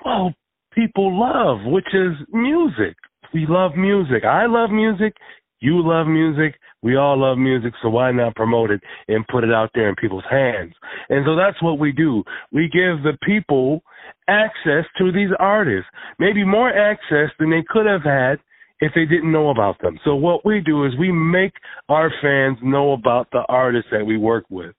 well, 0.04 0.32
people 0.72 1.18
love, 1.18 1.58
which 1.64 1.88
is 1.92 2.12
music. 2.32 2.94
We 3.34 3.46
love 3.48 3.72
music. 3.74 4.24
I 4.24 4.46
love 4.46 4.70
music. 4.70 5.16
You 5.58 5.82
love 5.82 6.06
music. 6.06 6.54
We 6.82 6.94
all 6.96 7.20
love 7.20 7.36
music, 7.36 7.74
so 7.82 7.88
why 7.88 8.12
not 8.12 8.36
promote 8.36 8.70
it 8.70 8.80
and 9.08 9.26
put 9.26 9.42
it 9.42 9.52
out 9.52 9.70
there 9.74 9.88
in 9.88 9.96
people's 9.96 10.22
hands? 10.30 10.72
And 11.08 11.26
so 11.26 11.34
that's 11.34 11.60
what 11.60 11.80
we 11.80 11.90
do. 11.90 12.22
We 12.52 12.70
give 12.72 13.02
the 13.02 13.18
people 13.24 13.82
access 14.28 14.84
to 14.98 15.10
these 15.10 15.30
artists, 15.40 15.90
maybe 16.20 16.44
more 16.44 16.70
access 16.70 17.30
than 17.40 17.50
they 17.50 17.64
could 17.68 17.86
have 17.86 18.04
had 18.04 18.38
if 18.80 18.92
they 18.94 19.04
didn't 19.04 19.30
know 19.30 19.50
about 19.50 19.80
them. 19.80 19.98
So 20.04 20.14
what 20.14 20.44
we 20.44 20.60
do 20.60 20.86
is 20.86 20.92
we 20.98 21.12
make 21.12 21.52
our 21.88 22.10
fans 22.22 22.58
know 22.62 22.92
about 22.92 23.28
the 23.30 23.44
artists 23.48 23.90
that 23.92 24.04
we 24.04 24.16
work 24.16 24.44
with. 24.50 24.74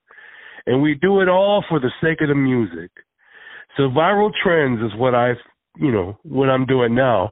And 0.66 0.82
we 0.82 0.96
do 0.96 1.22
it 1.22 1.30
all 1.30 1.64
for 1.68 1.80
the 1.80 1.92
sake 2.02 2.22
of 2.22 2.30
the 2.30 2.36
music. 2.36 2.92
So 3.78 3.84
viral 3.84 4.32
trends 4.44 4.80
is 4.82 4.98
what 5.00 5.16
I've, 5.16 5.38
you 5.78 5.92
know, 5.92 6.18
what 6.24 6.50
I'm 6.50 6.66
doing 6.66 6.96
now. 6.96 7.32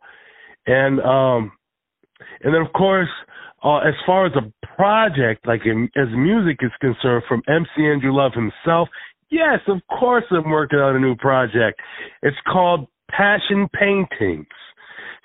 And 0.65 0.99
um 1.01 1.51
and 2.41 2.53
then 2.53 2.61
of 2.61 2.71
course 2.73 3.09
uh, 3.63 3.79
as 3.79 3.93
far 4.05 4.25
as 4.25 4.31
a 4.35 4.65
project, 4.75 5.45
like 5.45 5.61
in, 5.65 5.89
as 5.97 6.07
music 6.15 6.59
is 6.61 6.71
concerned, 6.79 7.23
from 7.27 7.41
MC 7.47 7.67
Andrew 7.85 8.15
Love 8.15 8.31
himself, 8.33 8.87
yes, 9.29 9.59
of 9.67 9.81
course 9.99 10.23
I'm 10.31 10.49
working 10.49 10.79
on 10.79 10.95
a 10.95 10.99
new 10.99 11.15
project. 11.15 11.79
It's 12.23 12.37
called 12.49 12.87
Passion 13.09 13.67
Paintings. 13.73 14.47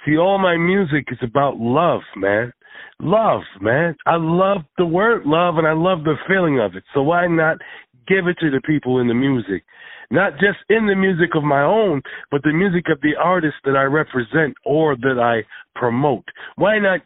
See, 0.05 0.19
all 0.19 0.39
my 0.39 0.57
music 0.57 1.07
is 1.11 1.19
about 1.23 1.57
love, 1.59 2.03
man. 2.17 2.53
Love, 3.01 3.43
man. 3.61 3.97
I 4.07 4.17
love 4.17 4.59
the 4.79 4.87
word 4.87 5.23
love 5.25 5.57
and 5.57 5.67
I 5.67 5.73
love 5.73 6.05
the 6.05 6.17
feeling 6.29 6.61
of 6.61 6.75
it. 6.75 6.85
So 6.93 7.03
why 7.03 7.27
not 7.27 7.59
give 8.07 8.27
it 8.27 8.37
to 8.41 8.51
the 8.51 8.61
people 8.65 9.01
in 9.01 9.09
the 9.09 9.15
music? 9.15 9.65
Not 10.11 10.35
just 10.35 10.59
in 10.69 10.87
the 10.87 10.95
music 10.95 11.31
of 11.35 11.43
my 11.43 11.63
own, 11.63 12.03
but 12.31 12.43
the 12.43 12.53
music 12.53 12.85
of 12.91 13.01
the 13.01 13.15
artists 13.19 13.59
that 13.65 13.77
I 13.77 13.85
represent 13.85 14.55
or 14.65 14.97
that 14.97 15.19
I 15.19 15.47
promote. 15.79 16.25
Why 16.57 16.79
not 16.79 17.01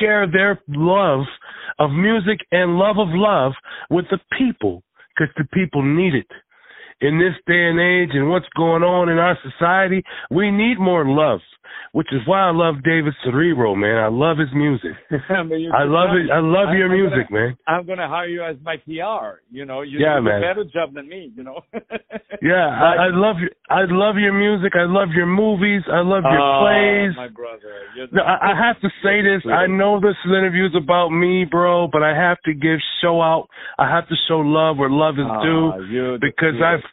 share 0.00 0.26
their 0.30 0.60
love 0.68 1.24
of 1.78 1.90
music 1.90 2.38
and 2.50 2.78
love 2.78 2.98
of 2.98 3.08
love 3.10 3.52
with 3.90 4.06
the 4.10 4.18
people 4.36 4.82
because 5.16 5.32
the 5.36 5.44
people 5.52 5.82
need 5.82 6.14
it. 6.14 6.30
In 7.00 7.18
this 7.18 7.34
day 7.46 7.68
and 7.68 7.78
age 7.78 8.14
and 8.14 8.30
what's 8.30 8.48
going 8.56 8.82
on 8.82 9.10
in 9.10 9.18
our 9.18 9.38
society, 9.42 10.02
we 10.30 10.50
need 10.50 10.78
more 10.78 11.04
love 11.06 11.40
which 11.92 12.08
is 12.12 12.20
why 12.26 12.40
I 12.40 12.52
love 12.52 12.76
David 12.84 13.14
Cerebro, 13.24 13.74
man. 13.74 13.96
I 13.96 14.08
love 14.08 14.38
his 14.38 14.48
music. 14.54 14.92
I 15.30 15.84
love 15.84 16.12
it. 16.12 16.30
I 16.30 16.40
love 16.40 16.68
I'm, 16.68 16.76
your 16.76 16.92
I'm 16.92 16.98
music, 17.00 17.30
gonna, 17.30 17.40
man. 17.40 17.56
I'm 17.66 17.86
gonna 17.86 18.08
hire 18.08 18.28
you 18.28 18.44
as 18.44 18.56
my 18.62 18.76
PR. 18.84 19.40
You 19.50 19.64
know, 19.64 19.82
you 19.82 19.98
yeah, 19.98 20.18
do 20.18 20.24
man. 20.24 20.38
a 20.38 20.40
better 20.40 20.64
job 20.64 20.94
than 20.94 21.08
me. 21.08 21.32
You 21.34 21.44
know. 21.44 21.60
yeah, 22.42 22.68
I, 22.68 23.06
I, 23.06 23.08
love 23.12 23.36
your. 23.40 23.50
I 23.70 23.84
love 23.88 24.16
your 24.16 24.32
music. 24.32 24.72
I 24.74 24.84
love 24.84 25.08
your 25.14 25.26
movies. 25.26 25.82
I 25.90 26.00
love 26.00 26.24
your 26.24 26.40
oh, 26.40 26.60
plays. 26.62 27.16
My 27.16 27.28
brother. 27.28 28.08
No, 28.12 28.22
I, 28.22 28.52
I 28.52 28.66
have 28.66 28.80
to 28.82 28.88
say 29.02 29.22
this. 29.22 29.42
I 29.50 29.66
know 29.66 30.00
this 30.00 30.16
interview 30.24 30.66
is 30.66 30.76
about 30.76 31.10
me, 31.10 31.44
bro, 31.44 31.88
but 31.90 32.02
I 32.02 32.14
have 32.14 32.38
to 32.44 32.54
give 32.54 32.78
show 33.02 33.22
out. 33.22 33.48
I 33.78 33.88
have 33.88 34.08
to 34.08 34.14
show 34.28 34.40
love 34.40 34.76
where 34.78 34.90
love 34.90 35.14
is 35.14 35.26
ah, 35.28 35.42
due 35.42 36.18
because 36.20 36.60
I've 36.62 36.84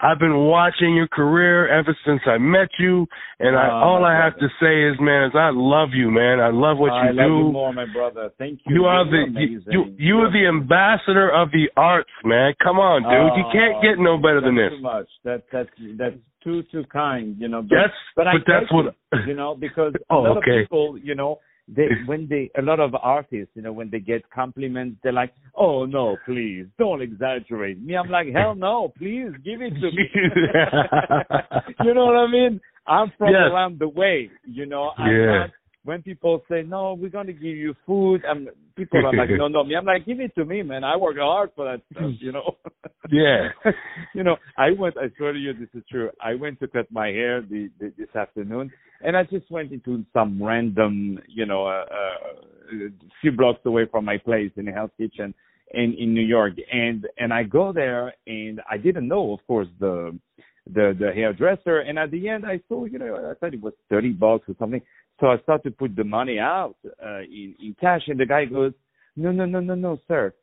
I've 0.00 0.18
been 0.18 0.36
watching 0.36 0.94
your 0.94 1.08
career 1.08 1.68
ever 1.68 1.96
since 2.04 2.20
I 2.26 2.36
met 2.38 2.68
you, 2.78 3.06
and 3.40 3.56
I, 3.56 3.68
oh, 3.68 3.88
all 3.88 4.04
I 4.04 4.12
have 4.12 4.36
to 4.38 4.48
say 4.60 4.84
is, 4.84 4.96
man, 5.00 5.24
is 5.24 5.32
I 5.34 5.50
love 5.52 5.90
you, 5.94 6.10
man. 6.10 6.38
I 6.38 6.50
love 6.50 6.76
what 6.76 6.92
I 6.92 7.10
you 7.10 7.16
love 7.16 7.26
do. 7.26 7.36
You 7.46 7.52
more, 7.52 7.72
my 7.72 7.86
brother. 7.92 8.30
Thank 8.38 8.60
you. 8.66 8.76
You 8.76 8.84
are 8.84 9.04
the 9.04 9.24
you, 9.40 9.62
you, 9.66 9.96
you 9.96 10.14
are 10.18 10.30
the 10.30 10.46
ambassador 10.46 11.30
of 11.30 11.50
the 11.50 11.68
arts, 11.76 12.10
man. 12.24 12.52
Come 12.62 12.76
on, 12.76 13.02
dude. 13.02 13.38
you 13.40 13.44
can't 13.52 13.76
oh, 13.76 13.82
get 13.82 13.98
no 13.98 14.18
better 14.18 14.40
than 14.40 14.56
this. 14.56 14.76
Too 14.76 14.82
much. 14.82 15.08
That 15.24 15.44
that's 15.50 15.70
that's 15.96 16.16
too 16.44 16.62
too 16.70 16.84
kind, 16.92 17.36
you 17.38 17.48
know. 17.48 17.62
But, 17.62 17.76
that's 17.76 17.98
but, 18.16 18.24
but 18.24 18.42
that's 18.46 18.72
what 18.72 18.94
you 19.26 19.34
know 19.34 19.56
because 19.58 19.94
oh, 20.10 20.18
a 20.18 20.22
lot 20.28 20.36
okay. 20.38 20.60
of 20.60 20.64
people, 20.64 20.98
you 21.02 21.14
know, 21.14 21.40
they 21.68 21.88
when 22.06 22.28
they 22.28 22.50
a 22.58 22.62
lot 22.62 22.80
of 22.80 22.94
artists, 22.94 23.50
you 23.54 23.62
know, 23.62 23.72
when 23.72 23.90
they 23.90 23.98
get 24.00 24.28
compliments, 24.30 24.98
they're 25.02 25.12
like, 25.12 25.32
"Oh 25.56 25.84
no, 25.84 26.16
please 26.24 26.66
don't 26.78 27.02
exaggerate." 27.02 27.80
Me, 27.82 27.96
I'm 27.96 28.08
like, 28.08 28.28
"Hell 28.32 28.54
no, 28.54 28.92
please 28.96 29.30
give 29.44 29.60
it 29.62 29.74
to 29.74 29.90
me." 29.90 30.08
you 31.84 31.94
know 31.94 32.06
what 32.06 32.16
I 32.16 32.26
mean? 32.30 32.60
I'm 32.86 33.12
from 33.18 33.30
yes. 33.30 33.50
around 33.52 33.80
the 33.80 33.88
way, 33.88 34.30
you 34.44 34.66
know. 34.66 34.92
I'm 34.96 35.10
yeah. 35.10 35.26
not, 35.26 35.50
when 35.86 36.02
people 36.02 36.42
say, 36.50 36.62
"No, 36.62 36.94
we're 36.94 37.10
going 37.10 37.28
to 37.28 37.32
give 37.32 37.56
you 37.56 37.74
food," 37.86 38.22
I'm, 38.28 38.48
people 38.76 38.98
are 39.06 39.14
like, 39.14 39.30
"No, 39.30 39.48
no." 39.48 39.64
Me, 39.64 39.76
I'm 39.76 39.86
like, 39.86 40.04
"Give 40.04 40.20
it 40.20 40.34
to 40.34 40.44
me, 40.44 40.62
man. 40.62 40.84
I 40.84 40.96
work 40.96 41.16
hard 41.18 41.50
for 41.54 41.64
that 41.64 41.82
stuff," 41.92 42.10
you 42.18 42.32
know. 42.32 42.56
yeah. 43.10 43.48
you 44.14 44.24
know, 44.24 44.36
I 44.58 44.72
went. 44.78 44.96
I 44.98 45.06
swear 45.16 45.32
to 45.32 45.38
you, 45.38 45.52
this 45.54 45.68
is 45.74 45.84
true. 45.90 46.10
I 46.20 46.34
went 46.34 46.58
to 46.60 46.68
cut 46.68 46.90
my 46.90 47.08
hair 47.08 47.40
the, 47.40 47.70
the, 47.78 47.92
this 47.96 48.14
afternoon, 48.14 48.70
and 49.00 49.16
I 49.16 49.22
just 49.22 49.50
went 49.50 49.72
into 49.72 50.04
some 50.12 50.42
random, 50.42 51.20
you 51.28 51.46
know, 51.46 51.66
uh, 51.66 51.84
uh, 51.90 52.86
a 52.86 52.88
few 53.20 53.32
blocks 53.32 53.60
away 53.64 53.86
from 53.90 54.04
my 54.04 54.18
place 54.18 54.50
in 54.56 54.68
a 54.68 54.72
Hell's 54.72 54.90
Kitchen 54.98 55.32
in 55.72 55.94
in 55.98 56.12
New 56.12 56.26
York, 56.26 56.54
and 56.72 57.06
and 57.16 57.32
I 57.32 57.44
go 57.44 57.72
there, 57.72 58.12
and 58.26 58.60
I 58.68 58.76
didn't 58.76 59.08
know, 59.08 59.32
of 59.32 59.46
course, 59.46 59.68
the 59.78 60.18
the 60.66 60.96
the 60.98 61.12
hairdresser, 61.14 61.80
and 61.80 61.98
at 61.98 62.10
the 62.10 62.28
end 62.28 62.44
I 62.44 62.60
saw, 62.68 62.84
you 62.84 62.98
know, 62.98 63.30
I 63.30 63.34
thought 63.34 63.54
it 63.54 63.62
was 63.62 63.74
thirty 63.88 64.10
bucks 64.10 64.48
or 64.48 64.56
something. 64.58 64.82
So 65.20 65.28
I 65.28 65.38
start 65.38 65.62
to 65.64 65.70
put 65.70 65.96
the 65.96 66.04
money 66.04 66.38
out 66.38 66.76
uh, 67.04 67.20
in 67.20 67.54
in 67.60 67.74
cash, 67.80 68.02
and 68.08 68.18
the 68.20 68.26
guy 68.26 68.44
goes, 68.44 68.72
"No, 69.16 69.32
no, 69.32 69.46
no, 69.46 69.60
no, 69.60 69.74
no, 69.74 69.98
sir, 70.08 70.34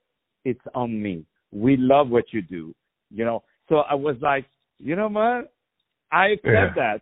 it's 0.45 0.65
on 0.73 1.01
me. 1.01 1.25
We 1.51 1.77
love 1.77 2.09
what 2.09 2.25
you 2.31 2.41
do, 2.41 2.73
you 3.11 3.23
know." 3.25 3.43
So 3.69 3.77
I 3.77 3.93
was 3.93 4.15
like, 4.21 4.45
you 4.79 4.95
know 4.95 5.07
what? 5.09 5.53
I 6.11 6.27
accept 6.29 6.75
Yeah. 6.75 6.97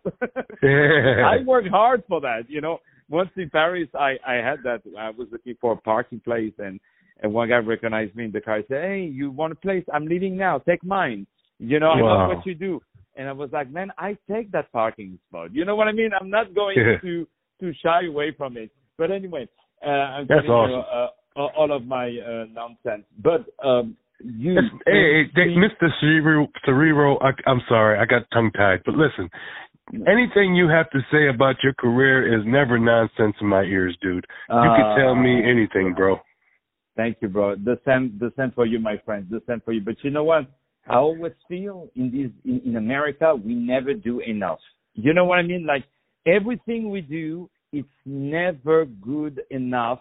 I 0.62 1.42
work 1.44 1.66
hard 1.66 2.02
for 2.08 2.20
that, 2.20 2.48
you 2.48 2.60
know. 2.60 2.78
Once 3.08 3.30
in 3.36 3.50
Paris, 3.50 3.88
I 3.94 4.16
I 4.26 4.34
had 4.34 4.62
that. 4.64 4.82
I 4.98 5.10
was 5.10 5.28
looking 5.32 5.56
for 5.60 5.72
a 5.72 5.76
parking 5.76 6.20
place, 6.20 6.54
and 6.58 6.78
and 7.22 7.32
one 7.32 7.48
guy 7.48 7.56
recognized 7.56 8.14
me 8.14 8.24
in 8.24 8.32
the 8.32 8.40
car. 8.40 8.58
He 8.58 8.64
said, 8.68 8.84
"Hey, 8.84 9.04
you 9.04 9.30
want 9.30 9.52
a 9.52 9.56
place? 9.56 9.84
I'm 9.92 10.06
leaving 10.06 10.36
now. 10.36 10.58
Take 10.58 10.84
mine." 10.84 11.26
You 11.58 11.78
know, 11.78 11.90
I 11.90 12.00
Wow. 12.00 12.18
love 12.18 12.28
what 12.36 12.46
you 12.46 12.54
do. 12.54 12.82
And 13.14 13.28
I 13.28 13.32
was 13.32 13.50
like, 13.52 13.70
man, 13.70 13.92
I 13.98 14.16
take 14.28 14.50
that 14.52 14.72
parking 14.72 15.18
spot. 15.28 15.54
You 15.54 15.64
know 15.64 15.76
what 15.76 15.86
I 15.86 15.92
mean? 15.92 16.10
I'm 16.18 16.30
not 16.30 16.54
going 16.54 16.78
Yeah. 16.78 16.98
to 17.02 17.28
to 17.62 17.72
shy 17.82 18.06
away 18.06 18.34
from 18.36 18.56
it. 18.56 18.70
But 18.98 19.10
anyway, 19.10 19.48
uh, 19.84 19.88
I'm 19.88 20.26
That's 20.26 20.44
telling 20.46 20.70
you 20.70 20.76
uh, 20.76 21.08
all 21.56 21.72
of 21.72 21.86
my 21.86 22.08
uh, 22.08 22.44
nonsense. 22.52 23.06
But 23.22 23.46
um, 23.64 23.96
you, 24.20 24.56
Hey, 24.86 25.24
hey, 25.34 25.54
Mr. 25.56 25.88
Cerebro, 26.64 27.18
I, 27.20 27.30
I'm 27.46 27.60
sorry, 27.68 27.98
I 27.98 28.04
got 28.04 28.22
tongue 28.32 28.50
tied. 28.56 28.82
But 28.84 28.96
listen, 28.96 29.30
anything 30.06 30.54
you 30.54 30.68
have 30.68 30.90
to 30.90 30.98
say 31.10 31.28
about 31.28 31.56
your 31.62 31.74
career 31.74 32.38
is 32.38 32.44
never 32.46 32.78
nonsense 32.78 33.36
in 33.40 33.46
my 33.46 33.62
ears, 33.62 33.96
dude. 34.02 34.26
You 34.48 34.70
can 34.76 34.98
tell 34.98 35.14
me 35.14 35.42
Uh, 35.42 35.50
anything, 35.50 35.94
bro. 35.94 36.18
Thank 36.96 37.18
you, 37.22 37.28
bro. 37.28 37.56
The 37.56 37.78
same, 37.86 38.18
the 38.20 38.32
same 38.36 38.52
for 38.54 38.66
you, 38.66 38.78
my 38.78 38.98
friend. 39.04 39.26
The 39.30 39.40
same 39.48 39.62
for 39.64 39.72
you. 39.72 39.80
But 39.80 39.96
you 40.02 40.10
know 40.10 40.24
what? 40.24 40.46
I 40.88 40.96
always 40.96 41.32
feel 41.48 41.88
in 41.94 42.10
this 42.10 42.30
in, 42.44 42.60
in 42.70 42.76
America 42.76 43.34
we 43.34 43.54
never 43.54 43.94
do 43.94 44.18
enough. 44.20 44.58
You 44.94 45.14
know 45.14 45.24
what 45.24 45.38
I 45.38 45.42
mean? 45.42 45.64
Like 45.64 45.84
everything 46.26 46.90
we 46.90 47.00
do, 47.00 47.48
it's 47.72 47.88
never 48.04 48.84
good 48.84 49.42
enough 49.50 50.00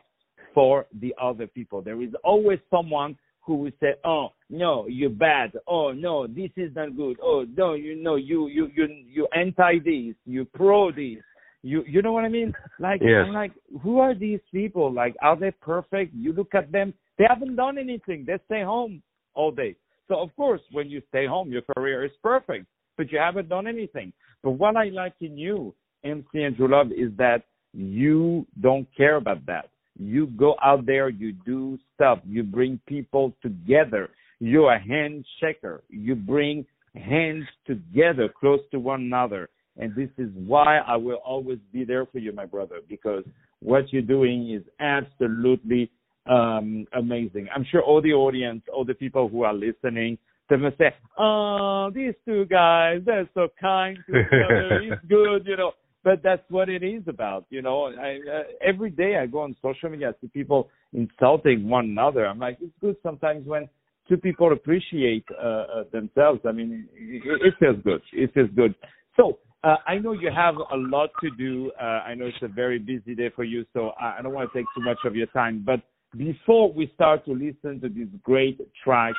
for 0.54 0.86
the 1.00 1.14
other 1.22 1.48
people. 1.48 1.82
There 1.82 2.02
is 2.02 2.12
always 2.24 2.60
someone 2.70 3.18
who 3.42 3.56
will 3.56 3.72
say, 3.80 3.96
"Oh 4.04 4.30
no, 4.50 4.88
you're 4.88 5.10
bad. 5.10 5.54
Oh 5.68 5.92
no, 5.92 6.28
this 6.28 6.52
is 6.58 6.76
not 6.76 6.96
good. 6.96 7.18
Oh 7.22 7.46
no, 7.56 7.74
you 7.74 7.96
know 7.96 8.16
you 8.16 8.48
you 8.48 8.70
you 8.76 8.88
you 9.08 9.28
anti 9.36 9.80
this. 9.80 10.16
You 10.26 10.46
pro 10.46 10.92
this. 10.92 11.24
You 11.64 11.84
you 11.88 12.02
know 12.02 12.12
what 12.12 12.26
I 12.26 12.30
mean? 12.30 12.54
Like 12.80 13.02
Yes. 13.02 13.26
I'm 13.26 13.34
like, 13.34 13.54
who 13.82 14.00
are 14.00 14.14
these 14.14 14.40
people? 14.52 14.92
Like, 14.92 15.16
are 15.22 15.36
they 15.36 15.52
perfect? 15.52 16.14
You 16.14 16.34
look 16.34 16.54
at 16.56 16.72
them, 16.72 16.94
They 17.18 17.26
haven't 17.28 17.56
done 17.56 17.78
anything. 17.78 18.26
They 18.26 18.40
stay 18.46 18.64
home 18.64 19.02
all 19.34 19.52
day. 19.52 19.76
So 20.08 20.20
of 20.20 20.36
course, 20.36 20.62
when 20.72 20.90
you 20.90 21.02
stay 21.10 21.26
home, 21.26 21.52
your 21.52 21.62
career 21.76 22.04
is 22.04 22.12
perfect, 22.22 22.66
but 22.98 23.12
you 23.12 23.20
haven't 23.20 23.50
done 23.50 23.68
anything. 23.68 24.12
But 24.44 24.52
what 24.52 24.76
I 24.76 24.86
like 24.90 25.14
in 25.22 25.38
you, 25.38 25.74
MC 26.04 26.44
Andrew 26.44 26.68
Love, 26.68 26.92
is 26.92 27.12
that 27.18 27.44
you 27.74 28.46
don't 28.60 28.88
care 28.96 29.16
about 29.16 29.46
that. 29.46 29.70
You 29.98 30.28
go 30.28 30.56
out 30.64 30.86
there, 30.86 31.10
you 31.10 31.34
do 31.34 31.78
stuff, 31.96 32.20
you 32.26 32.44
bring 32.44 32.80
people 32.88 33.34
together. 33.42 34.10
You're 34.40 34.74
a 34.74 34.80
handshaker. 34.80 35.82
You 35.90 36.16
bring 36.16 36.66
hands 36.96 37.46
together 37.66 38.30
close 38.40 38.62
to 38.72 38.80
one 38.80 39.02
another. 39.02 39.50
And 39.78 39.96
this 39.96 40.10
is 40.18 40.30
why 40.36 40.80
I 40.80 40.96
will 40.98 41.20
always 41.26 41.60
be 41.72 41.84
there 41.84 42.06
for 42.06 42.20
you, 42.20 42.32
my 42.34 42.46
brother, 42.46 42.80
because 42.90 43.24
what 43.62 43.92
you're 43.94 44.02
doing 44.02 44.52
is 44.52 44.64
absolutely 44.80 45.90
um, 46.30 46.86
amazing. 46.94 47.48
I'm 47.54 47.66
sure 47.72 47.82
all 47.82 48.02
the 48.02 48.14
audience, 48.14 48.64
all 48.74 48.86
the 48.86 48.94
people 48.94 49.30
who 49.30 49.44
are 49.44 49.54
listening, 49.54 50.18
they 50.50 50.58
must 50.58 50.78
say, 50.78 50.94
"Oh, 51.18 51.90
these 51.94 52.14
two 52.26 52.46
guys, 52.46 53.02
they're 53.06 53.30
so 53.34 53.48
kind 53.60 53.98
to 54.08 54.20
each 54.20 54.28
other. 54.46 54.82
It's 54.82 55.06
good, 55.10 55.48
you 55.48 55.58
know." 55.58 55.72
But 56.04 56.24
that's 56.24 56.44
what 56.50 56.68
it 56.68 56.84
is 56.84 57.04
about, 57.08 57.46
you 57.50 57.62
know. 57.62 57.86
I, 57.86 58.20
uh, 58.28 58.44
every 58.60 58.90
day 58.90 59.18
I 59.18 59.28
go 59.28 59.42
on 59.42 59.56
social 59.62 59.90
media, 59.90 60.10
I 60.10 60.22
see 60.22 60.28
people 60.28 60.70
insulting 60.94 61.70
one 61.70 61.86
another. 61.86 62.26
I'm 62.26 62.40
like, 62.40 62.58
it's 62.60 62.74
good 62.82 62.96
sometimes 63.04 63.46
when 63.46 63.70
two 64.10 64.18
people 64.18 64.52
appreciate 64.52 65.26
uh, 65.32 65.46
uh, 65.46 65.84
themselves. 65.92 66.42
I 66.48 66.52
mean, 66.52 66.88
it, 66.96 67.22
it 67.26 67.54
feels 67.60 67.78
good. 67.84 68.02
It 68.14 68.34
feels 68.34 68.50
good. 68.56 68.74
So 69.16 69.38
uh, 69.64 69.76
I 69.88 70.00
know 70.00 70.14
you 70.14 70.32
have 70.36 70.56
a 70.56 70.76
lot 70.76 71.12
to 71.22 71.30
do. 71.38 71.72
Uh, 71.80 71.84
I 71.84 72.16
know 72.16 72.26
it's 72.26 72.38
a 72.42 72.48
very 72.48 72.80
busy 72.80 73.14
day 73.14 73.30
for 73.36 73.44
you, 73.44 73.66
so 73.74 73.92
I, 74.00 74.18
I 74.18 74.22
don't 74.24 74.34
want 74.34 74.52
to 74.52 74.58
take 74.58 74.66
too 74.76 74.82
much 74.84 74.98
of 75.06 75.16
your 75.16 75.28
time. 75.28 75.64
But 75.64 75.82
before 76.18 76.74
we 76.74 76.92
start 76.96 77.26
to 77.26 77.32
listen 77.32 77.80
to 77.82 77.90
this 77.90 78.08
great 78.24 78.60
track, 78.84 79.14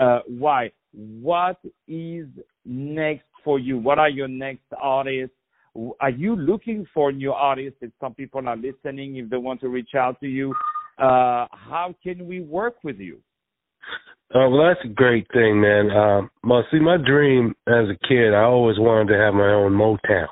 uh, 0.00 0.20
why? 0.26 0.72
What 0.92 1.58
is 1.86 2.26
next 2.64 3.24
for 3.44 3.58
you? 3.58 3.78
What 3.78 3.98
are 3.98 4.08
your 4.08 4.28
next 4.28 4.64
artists? 4.80 5.36
Are 6.00 6.10
you 6.10 6.36
looking 6.36 6.86
for 6.94 7.10
new 7.10 7.32
artists? 7.32 7.78
If 7.80 7.90
some 8.00 8.14
people 8.14 8.48
are 8.48 8.56
listening, 8.56 9.16
if 9.16 9.28
they 9.28 9.36
want 9.36 9.60
to 9.62 9.68
reach 9.68 9.94
out 9.96 10.20
to 10.20 10.26
you, 10.26 10.52
uh, 10.98 11.46
how 11.50 11.94
can 12.02 12.26
we 12.26 12.40
work 12.40 12.76
with 12.84 12.98
you? 12.98 13.18
Uh, 14.34 14.48
well, 14.48 14.66
that's 14.66 14.84
a 14.84 14.94
great 14.94 15.26
thing, 15.32 15.60
man. 15.60 15.90
Um, 15.90 16.30
well, 16.42 16.64
see, 16.70 16.80
my 16.80 16.96
dream 16.96 17.54
as 17.66 17.88
a 17.88 18.08
kid, 18.08 18.32
I 18.34 18.42
always 18.42 18.78
wanted 18.78 19.12
to 19.12 19.18
have 19.18 19.34
my 19.34 19.52
own 19.52 19.72
Motown. 19.72 20.28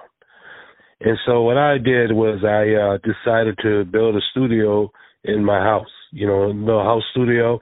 And 1.01 1.19
so 1.27 1.43
what 1.43 1.59
I 1.59 1.79
did 1.79 2.13
was 2.13 2.45
I 2.45 2.75
uh, 2.79 2.99
decided 2.99 3.59
to 3.63 3.85
build 3.85 4.15
a 4.15 4.21
studio 4.31 4.91
in 5.25 5.45
my 5.45 5.59
house, 5.59 5.91
you 6.13 6.27
know, 6.27 6.45
a 6.45 6.53
little 6.53 6.85
house 6.85 7.03
studio. 7.11 7.61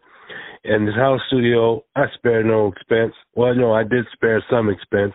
And 0.64 0.86
this 0.86 0.94
house 0.94 1.20
studio, 1.28 1.82
I 1.96 2.04
spared 2.14 2.44
no 2.44 2.68
expense. 2.68 3.14
Well, 3.34 3.54
no, 3.54 3.72
I 3.72 3.82
did 3.82 4.04
spare 4.12 4.44
some 4.50 4.68
expense, 4.68 5.14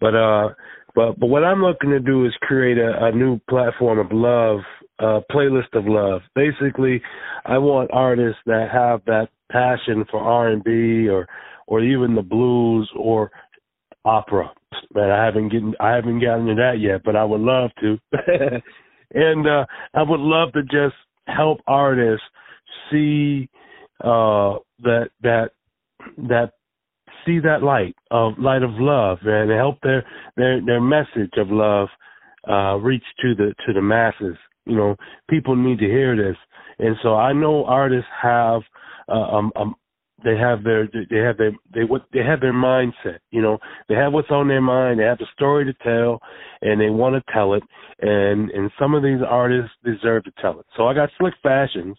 but 0.00 0.14
uh, 0.14 0.48
but 0.94 1.18
but 1.18 1.26
what 1.26 1.44
I'm 1.44 1.62
looking 1.62 1.90
to 1.90 2.00
do 2.00 2.26
is 2.26 2.32
create 2.42 2.78
a, 2.78 3.06
a 3.06 3.12
new 3.12 3.40
platform 3.48 3.98
of 3.98 4.12
love, 4.12 4.60
a 4.98 5.20
playlist 5.32 5.74
of 5.74 5.86
love. 5.86 6.22
Basically, 6.34 7.02
I 7.44 7.58
want 7.58 7.90
artists 7.92 8.40
that 8.46 8.68
have 8.72 9.04
that 9.06 9.28
passion 9.50 10.04
for 10.10 10.20
R&B 10.20 11.08
or 11.08 11.26
or 11.66 11.82
even 11.82 12.14
the 12.14 12.22
blues 12.22 12.90
or 12.96 13.30
opera. 14.04 14.50
Man, 14.94 15.10
I 15.10 15.24
haven't 15.24 15.50
getting 15.50 15.74
I 15.80 15.94
haven't 15.94 16.20
gotten 16.20 16.46
to 16.46 16.54
that 16.54 16.80
yet, 16.80 17.02
but 17.04 17.16
I 17.16 17.24
would 17.24 17.40
love 17.40 17.70
to. 17.80 17.98
and 19.14 19.46
uh 19.46 19.66
I 19.94 20.02
would 20.02 20.20
love 20.20 20.52
to 20.52 20.62
just 20.62 20.96
help 21.26 21.60
artists 21.66 22.24
see 22.90 23.48
uh 24.02 24.56
that 24.82 25.10
that 25.22 25.50
that 26.16 26.52
see 27.26 27.38
that 27.40 27.62
light 27.62 27.96
of 28.10 28.34
light 28.38 28.62
of 28.62 28.70
love 28.74 29.18
and 29.24 29.50
help 29.50 29.78
their 29.82 30.04
their 30.36 30.64
their 30.64 30.80
message 30.80 31.32
of 31.36 31.48
love 31.50 31.88
uh 32.48 32.76
reach 32.76 33.04
to 33.20 33.34
the 33.34 33.54
to 33.66 33.72
the 33.72 33.82
masses. 33.82 34.36
You 34.66 34.76
know 34.76 34.96
people 35.28 35.56
need 35.56 35.78
to 35.78 35.86
hear 35.86 36.16
this. 36.16 36.36
And 36.78 36.96
so 37.02 37.14
i 37.14 37.32
know 37.32 37.64
artists 37.66 38.10
have 38.22 38.62
uh, 39.08 39.12
um, 39.12 39.52
um 39.56 39.74
they 40.24 40.36
have 40.36 40.62
their 40.64 40.86
they 40.86 41.16
have 41.18 41.36
their 41.38 41.52
they 41.74 41.84
what 41.84 42.02
they 42.12 42.20
have 42.20 42.40
their 42.40 42.52
mindset 42.52 43.18
you 43.30 43.40
know. 43.40 43.58
They 43.88 43.94
have 43.94 44.12
what's 44.12 44.30
on 44.30 44.48
their 44.48 44.60
mind. 44.60 45.00
They 45.00 45.04
have 45.04 45.20
a 45.20 45.32
story 45.34 45.64
to 45.64 45.72
tell 45.82 46.20
and 46.62 46.80
they 46.80 46.90
want 46.90 47.14
to 47.14 47.32
tell 47.32 47.54
it. 47.54 47.62
And 48.00 48.50
and 48.50 48.70
some 48.78 48.94
of 48.94 49.02
these 49.02 49.20
artists 49.26 49.70
deserve 49.84 50.24
to 50.24 50.32
tell 50.40 50.60
it. 50.60 50.66
So 50.76 50.86
i 50.86 50.94
got 50.94 51.10
slick 51.18 51.34
fashions 51.42 51.96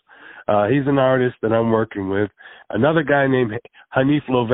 uh 0.51 0.67
he's 0.67 0.87
an 0.87 0.97
artist 0.97 1.35
that 1.41 1.51
i'm 1.51 1.71
working 1.71 2.09
with. 2.09 2.29
Another 2.69 3.03
guy 3.03 3.27
named 3.27 3.51
hanif 3.95 4.21
love 4.29 4.51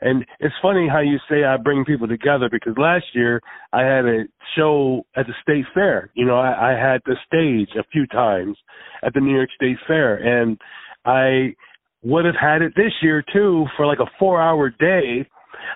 and 0.00 0.24
it's 0.40 0.54
funny 0.60 0.88
how 0.88 1.00
you 1.00 1.18
say 1.28 1.44
i 1.44 1.56
bring 1.56 1.84
people 1.84 2.08
together 2.08 2.48
because 2.50 2.74
last 2.76 3.06
year 3.14 3.40
i 3.72 3.82
had 3.82 4.04
a 4.04 4.24
show 4.56 5.02
at 5.16 5.26
the 5.26 5.34
state 5.42 5.64
fair. 5.74 6.10
You 6.14 6.26
know 6.26 6.36
i, 6.36 6.72
I 6.72 6.78
had 6.78 7.00
the 7.06 7.16
stage 7.26 7.70
a 7.78 7.84
few 7.92 8.06
times 8.06 8.56
at 9.04 9.14
the 9.14 9.20
new 9.20 9.34
york 9.34 9.50
state 9.54 9.78
fair. 9.86 10.16
And 10.16 10.58
i 11.04 11.54
would 12.02 12.24
have 12.24 12.34
had 12.40 12.62
it 12.62 12.72
this 12.76 12.92
year 13.00 13.24
too 13.32 13.66
for 13.76 13.86
like 13.86 14.00
a 14.00 14.10
four 14.18 14.40
hour 14.40 14.70
day. 14.70 15.28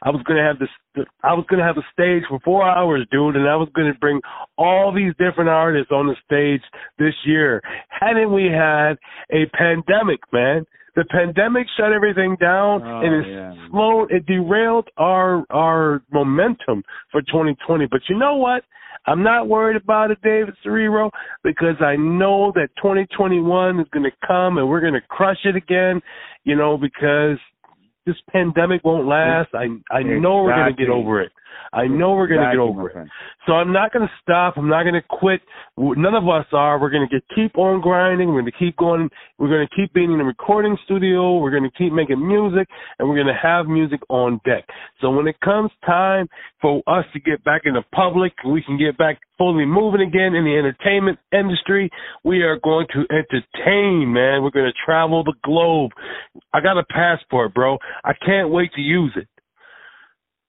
I 0.02 0.10
was 0.10 0.22
gonna 0.24 0.44
have 0.44 0.58
this. 0.58 1.06
I 1.22 1.34
was 1.34 1.44
gonna 1.48 1.64
have 1.64 1.76
a 1.76 1.86
stage 1.92 2.22
for 2.28 2.38
four 2.40 2.64
hours, 2.64 3.06
dude, 3.10 3.36
and 3.36 3.48
I 3.48 3.56
was 3.56 3.68
gonna 3.74 3.94
bring 4.00 4.20
all 4.58 4.92
these 4.94 5.12
different 5.18 5.50
artists 5.50 5.92
on 5.92 6.06
the 6.06 6.16
stage 6.24 6.62
this 6.98 7.14
year. 7.24 7.62
Hadn't 7.88 8.32
we 8.32 8.44
had 8.44 8.94
a 9.30 9.46
pandemic, 9.56 10.20
man? 10.32 10.64
The 10.96 11.04
pandemic 11.04 11.66
shut 11.76 11.92
everything 11.92 12.36
down, 12.40 12.82
oh, 12.82 13.00
and 13.04 13.14
it 13.14 13.30
yeah. 13.30 13.54
slowed, 13.70 14.10
it 14.10 14.24
derailed 14.26 14.88
our 14.96 15.44
our 15.50 16.02
momentum 16.10 16.82
for 17.12 17.20
2020. 17.22 17.86
But 17.90 18.00
you 18.08 18.18
know 18.18 18.36
what? 18.36 18.62
I'm 19.06 19.22
not 19.22 19.48
worried 19.48 19.76
about 19.76 20.10
it, 20.10 20.18
David 20.22 20.54
Serero, 20.64 21.10
because 21.44 21.76
I 21.80 21.96
know 21.96 22.50
that 22.54 22.68
2021 22.76 23.80
is 23.80 23.86
going 23.92 24.04
to 24.04 24.26
come 24.26 24.58
and 24.58 24.68
we're 24.68 24.80
going 24.80 24.94
to 24.94 25.00
crush 25.00 25.38
it 25.44 25.54
again, 25.54 26.00
you 26.44 26.56
know, 26.56 26.76
because 26.76 27.38
this 28.06 28.16
pandemic 28.32 28.84
won't 28.84 29.06
last. 29.06 29.50
I 29.54 29.66
I 29.90 30.02
know 30.02 30.42
we're 30.42 30.54
going 30.54 30.74
to 30.74 30.82
get 30.82 30.90
over 30.90 31.20
it. 31.20 31.32
I 31.72 31.86
know 31.86 32.14
we're 32.14 32.28
going 32.28 32.40
to 32.40 32.50
get 32.50 32.58
over 32.58 32.88
it. 32.88 33.08
So 33.46 33.52
I'm 33.52 33.72
not 33.72 33.92
going 33.92 34.06
to 34.06 34.12
stop. 34.22 34.54
I'm 34.56 34.68
not 34.68 34.82
going 34.82 34.94
to 34.94 35.02
quit. 35.02 35.40
None 35.76 36.14
of 36.14 36.28
us 36.28 36.46
are. 36.52 36.80
We're 36.80 36.90
going 36.90 37.08
to 37.10 37.20
keep 37.34 37.58
on 37.58 37.80
grinding. 37.80 38.28
We're 38.28 38.40
going 38.40 38.52
to 38.52 38.58
keep 38.58 38.76
going. 38.76 39.08
We're 39.38 39.48
going 39.48 39.66
to 39.68 39.76
keep 39.76 39.92
being 39.92 40.12
in 40.12 40.18
the 40.18 40.24
recording 40.24 40.76
studio. 40.84 41.38
We're 41.38 41.50
going 41.50 41.68
to 41.70 41.78
keep 41.78 41.92
making 41.92 42.26
music, 42.26 42.68
and 42.98 43.08
we're 43.08 43.16
going 43.16 43.26
to 43.26 43.40
have 43.40 43.66
music 43.66 44.00
on 44.08 44.40
deck. 44.44 44.64
So 45.00 45.10
when 45.10 45.26
it 45.26 45.38
comes 45.40 45.70
time 45.84 46.28
for 46.60 46.82
us 46.86 47.04
to 47.12 47.20
get 47.20 47.44
back 47.44 47.62
in 47.64 47.74
the 47.74 47.84
public, 47.94 48.32
we 48.46 48.62
can 48.62 48.78
get 48.78 48.96
back 48.96 49.20
fully 49.38 49.66
moving 49.66 50.00
again 50.00 50.34
in 50.34 50.44
the 50.44 50.56
entertainment 50.56 51.18
industry. 51.32 51.90
We 52.24 52.42
are 52.42 52.58
going 52.58 52.86
to 52.94 53.04
entertain, 53.10 54.12
man. 54.12 54.42
We're 54.42 54.50
going 54.50 54.66
to 54.66 54.84
travel 54.84 55.22
the 55.24 55.34
globe. 55.44 55.90
I 56.52 56.60
got 56.60 56.78
a 56.78 56.84
passport, 56.84 57.54
bro. 57.54 57.78
I 58.04 58.12
can't 58.24 58.50
wait 58.50 58.72
to 58.74 58.80
use 58.80 59.12
it. 59.16 59.28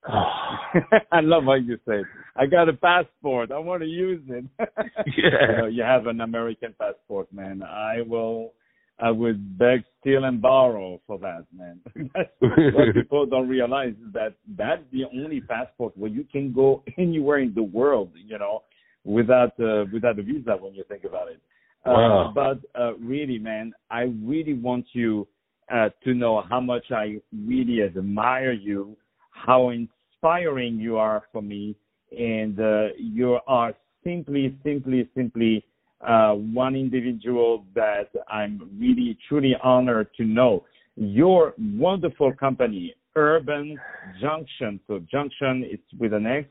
I 1.11 1.21
love 1.21 1.43
how 1.45 1.55
you 1.55 1.77
say 1.87 1.99
it. 1.99 2.05
I 2.35 2.45
got 2.45 2.69
a 2.69 2.73
passport. 2.73 3.51
I 3.51 3.59
want 3.59 3.81
to 3.81 3.87
use 3.87 4.21
it. 4.27 4.45
yeah. 4.59 5.51
You, 5.51 5.57
know, 5.57 5.65
you 5.67 5.83
have 5.83 6.07
an 6.07 6.21
American 6.21 6.73
passport, 6.79 7.31
man. 7.33 7.63
I 7.63 8.01
will. 8.01 8.53
I 8.99 9.11
would 9.11 9.59
beg, 9.59 9.83
steal, 9.99 10.23
and 10.23 10.41
borrow 10.41 10.99
for 11.05 11.19
that, 11.19 11.45
man. 11.55 11.79
that's 12.15 12.31
what 12.39 12.95
people 12.95 13.27
don't 13.27 13.47
realize 13.47 13.91
is 13.91 14.13
that 14.13 14.33
that's 14.57 14.81
the 14.91 15.03
only 15.15 15.39
passport 15.39 15.95
where 15.95 16.09
you 16.09 16.25
can 16.31 16.51
go 16.51 16.81
anywhere 16.97 17.37
in 17.37 17.53
the 17.53 17.61
world, 17.61 18.09
you 18.15 18.39
know, 18.39 18.63
without 19.03 19.51
uh, 19.59 19.85
without 19.93 20.17
a 20.17 20.23
visa. 20.23 20.57
When 20.59 20.73
you 20.73 20.83
think 20.89 21.03
about 21.03 21.27
it. 21.27 21.39
Wow. 21.85 22.29
Uh, 22.29 22.33
but 22.33 22.79
uh, 22.79 22.95
really, 22.95 23.37
man, 23.37 23.73
I 23.91 24.11
really 24.23 24.53
want 24.53 24.85
you 24.93 25.27
uh, 25.71 25.89
to 26.03 26.13
know 26.13 26.43
how 26.49 26.59
much 26.59 26.91
I 26.91 27.21
really 27.45 27.83
admire 27.83 28.51
you, 28.51 28.97
how 29.29 29.69
inspiring 30.17 30.79
you 30.79 30.97
are 30.97 31.23
for 31.31 31.41
me, 31.41 31.75
and 32.17 32.59
uh, 32.59 32.87
you 32.97 33.39
are 33.47 33.73
simply, 34.03 34.55
simply, 34.63 35.09
simply 35.15 35.63
uh, 36.01 36.33
one 36.33 36.75
individual 36.75 37.65
that 37.75 38.09
I'm 38.29 38.69
really, 38.79 39.17
truly 39.27 39.55
honored 39.63 40.07
to 40.17 40.23
know. 40.23 40.63
Your 40.95 41.53
wonderful 41.57 42.33
company, 42.33 42.95
Urban 43.15 43.77
Junxon, 44.21 44.79
so 44.87 45.01
Junxon 45.13 45.63
is 45.71 45.79
with 45.99 46.13
an 46.13 46.25
X, 46.25 46.47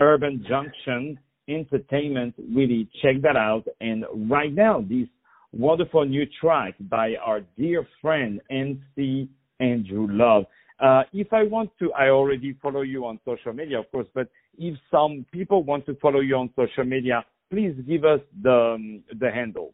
Urban 0.00 0.44
Junxon 0.50 1.16
Entertainment, 1.48 2.34
really 2.52 2.88
check 3.00 3.22
that 3.22 3.36
out. 3.36 3.64
And 3.80 4.04
right 4.28 4.52
now, 4.52 4.80
this 4.80 5.06
wonderful 5.52 6.04
new 6.04 6.26
track 6.40 6.74
by 6.90 7.14
our 7.24 7.42
dear 7.56 7.86
friend 8.02 8.40
MC 8.50 9.28
Andrew 9.60 10.08
Love. 10.10 10.46
Uh, 10.78 11.02
if 11.12 11.32
I 11.32 11.44
want 11.44 11.70
to, 11.78 11.92
I 11.94 12.08
already 12.08 12.56
follow 12.62 12.82
you 12.82 13.06
on 13.06 13.18
social 13.24 13.52
media, 13.52 13.78
of 13.78 13.90
course, 13.90 14.06
but 14.14 14.28
if 14.58 14.76
some 14.90 15.24
people 15.32 15.62
want 15.64 15.86
to 15.86 15.94
follow 15.96 16.20
you 16.20 16.36
on 16.36 16.50
social 16.54 16.84
media, 16.84 17.24
please 17.50 17.74
give 17.86 18.04
us 18.04 18.20
the 18.42 18.74
um, 18.74 19.02
the 19.18 19.30
handle. 19.30 19.72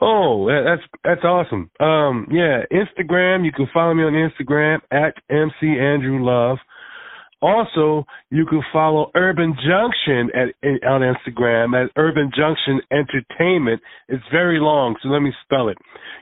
Oh, 0.00 0.48
that's 0.48 0.82
that's 1.02 1.24
awesome. 1.24 1.70
Um, 1.80 2.28
yeah, 2.30 2.62
Instagram. 2.70 3.44
You 3.44 3.52
can 3.52 3.66
follow 3.72 3.94
me 3.94 4.04
on 4.04 4.12
Instagram 4.12 4.78
at 4.90 5.14
MC 5.30 5.78
Andrew 5.80 6.22
Love. 6.22 6.58
Also, 7.42 8.04
you 8.30 8.46
can 8.46 8.62
follow 8.72 9.10
Urban 9.14 9.54
Junxon 9.54 10.28
at 10.34 10.54
on 10.86 11.00
Instagram 11.00 11.82
at 11.82 11.90
Urban 11.96 12.30
Junxon 12.38 12.78
Entertainment. 12.90 13.80
It's 14.08 14.24
very 14.30 14.58
long, 14.60 14.96
so 15.02 15.08
let 15.08 15.20
me 15.20 15.32
spell 15.44 15.68
it: 15.68 15.78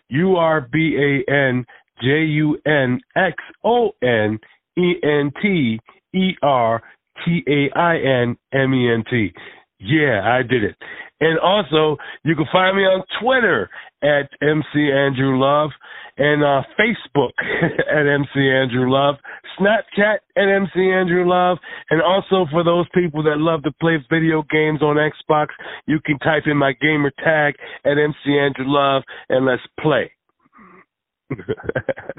U 0.09 0.37
R 0.37 0.68
B 0.73 0.97
A 0.97 1.31
N 1.31 1.66
J 2.02 2.24
U 2.24 2.59
N 2.66 3.00
X 3.16 3.37
O 3.64 3.90
N 4.02 4.38
E 4.76 4.94
N 5.02 5.33
T 5.40 5.78
E 6.14 6.37
R 6.42 6.83
T 7.24 7.42
A 7.48 7.78
I 7.78 7.96
N 7.96 8.37
M 8.52 8.74
E 8.74 8.92
N 8.92 9.04
T. 9.09 9.33
Yeah, 9.80 10.22
I 10.24 10.42
did 10.42 10.64
it. 10.64 10.76
And 11.20 11.38
also, 11.38 11.96
you 12.24 12.35
can 12.35 12.46
find 12.52 12.76
me 12.76 12.83
on 12.83 13.04
Twitter 13.20 13.70
at 14.02 14.28
MC 14.42 14.92
Andrew 14.92 15.38
Love 15.38 15.70
and 16.16 16.42
uh, 16.42 16.62
Facebook 16.78 17.33
at 17.62 18.07
MC 18.07 18.50
Andrew 18.50 18.90
Love, 18.90 19.16
Snapchat 19.59 20.18
at 20.37 20.48
MC 20.48 20.90
Andrew 20.90 21.28
Love, 21.28 21.59
and 21.90 22.02
also 22.02 22.46
for 22.50 22.62
those 22.62 22.87
people 22.94 23.22
that 23.24 23.38
love 23.38 23.62
to 23.62 23.72
play 23.80 23.96
video 24.11 24.44
games 24.50 24.83
on 24.83 24.96
Xbox, 24.96 25.48
you 25.87 25.98
can 26.04 26.18
type 26.18 26.44
in 26.46 26.57
my 26.57 26.72
gamer 26.80 27.12
tag 27.22 27.54
at 27.85 27.92
MC 27.98 28.38
Andrew 28.38 28.66
Love 28.66 29.02
and 29.28 29.46
let's 29.46 29.62
play. 29.80 30.11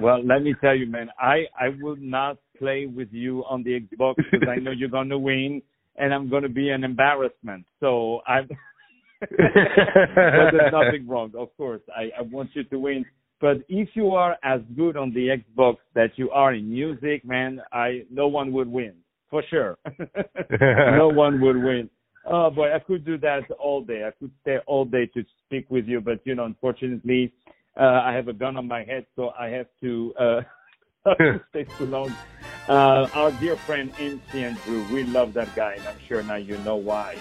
Well, 0.02 0.24
let 0.24 0.42
me 0.42 0.56
tell 0.62 0.76
you, 0.76 0.88
man, 0.88 1.10
I 1.20 1.46
I 1.60 1.70
will 1.82 1.98
not 1.98 2.38
play 2.58 2.86
with 2.86 3.10
you 3.12 3.44
on 3.50 3.64
the 3.64 3.80
Xbox 3.80 4.16
because 4.18 4.48
I 4.50 4.60
know 4.60 4.72
you're 4.72 4.90
to 5.10 5.18
win 5.18 5.62
and 5.98 6.14
I'm 6.14 6.30
to 6.44 6.50
be 6.50 6.70
an 6.70 6.84
embarrassment. 6.84 7.66
So 7.80 8.22
but 9.20 9.38
there's 9.38 10.72
nothing 10.72 11.08
wrong, 11.08 11.32
of 11.38 11.56
course. 11.58 11.82
I, 11.96 12.12
I 12.18 12.22
want 12.24 12.50
you 12.54 12.64
to 12.66 12.80
win. 12.80 13.06
But 13.42 13.58
if 13.68 13.90
you 13.94 14.12
are 14.12 14.38
as 14.44 14.62
good 14.76 14.98
on 14.98 15.14
the 15.14 15.28
Xbox 15.28 15.76
that 15.94 16.12
you 16.16 16.30
are 16.32 16.54
in 16.54 16.70
music, 16.70 17.26
man, 17.26 17.62
I 17.72 18.04
no 18.10 18.28
one 18.28 18.52
would 18.54 18.68
win 18.68 18.94
for 19.30 19.44
sure. 19.50 19.78
no 20.60 21.10
one 21.10 21.42
would 21.42 21.58
win. 21.58 21.90
Oh 22.26 22.50
boy, 22.50 22.74
I 22.74 22.80
could 22.80 23.06
do 23.06 23.18
that 23.20 23.42
all 23.60 23.84
day. 23.84 24.04
I 24.08 24.12
could 24.18 24.32
stay 24.42 24.58
all 24.66 24.86
day 24.86 25.06
to 25.14 25.24
speak 25.46 25.70
with 25.70 25.86
you, 25.86 26.02
but 26.02 26.20
you 26.24 26.36
know, 26.36 26.46
unfortunately, 26.46 27.34
uh, 27.78 28.02
I 28.04 28.14
have 28.14 28.28
a 28.28 28.34
gun 28.34 28.58
on 28.58 28.68
my 28.68 28.84
head, 28.84 29.06
so 29.16 29.32
I 29.38 29.50
have 29.50 29.68
to. 29.82 30.14
Uh, 30.20 30.42
stay 31.50 31.66
too 31.78 31.86
long. 31.86 32.14
Uh, 32.68 33.08
our 33.14 33.32
dear 33.34 33.56
friend 33.56 33.92
MC 34.00 34.44
Andrew, 34.44 34.84
we 34.92 35.04
love 35.04 35.34
that 35.34 35.54
guy, 35.56 35.74
and 35.74 35.88
I'm 35.88 36.00
sure 36.08 36.24
now 36.24 36.36
you 36.36 36.58
know 36.60 36.78
why. 36.78 37.16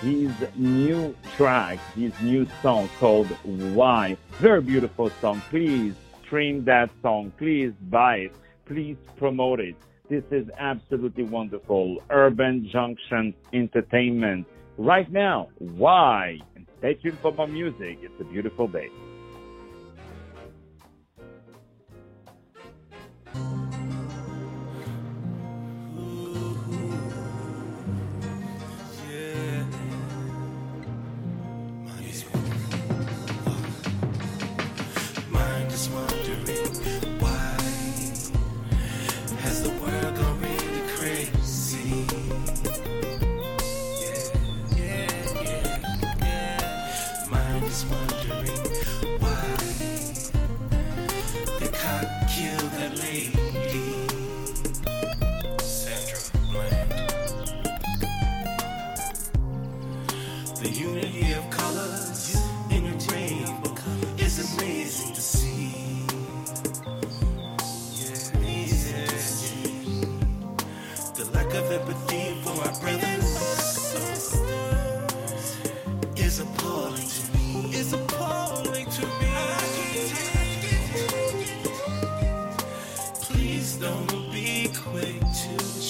His 0.00 0.30
new 0.54 1.14
track, 1.36 1.78
his 1.94 2.12
new 2.20 2.46
song 2.60 2.90
called 2.98 3.28
Why, 3.74 4.18
very 4.32 4.60
beautiful 4.60 5.10
song. 5.20 5.40
Please 5.48 5.94
stream 6.26 6.64
that 6.64 6.90
song. 7.00 7.32
Please 7.38 7.72
buy 7.88 8.16
it. 8.16 8.32
Please 8.66 8.96
promote 9.16 9.60
it. 9.60 9.76
This 10.10 10.24
is 10.30 10.46
absolutely 10.58 11.24
wonderful. 11.24 12.02
Urban 12.10 12.68
Junxon 12.72 13.32
Entertainment. 13.54 14.46
Right 14.76 15.10
now, 15.10 15.48
why? 15.58 16.38
And 16.54 16.66
stay 16.78 16.94
tuned 16.94 17.18
for 17.20 17.32
more 17.32 17.48
music. 17.48 17.98
It's 18.02 18.20
a 18.20 18.24
beautiful 18.24 18.68
day. 18.68 18.88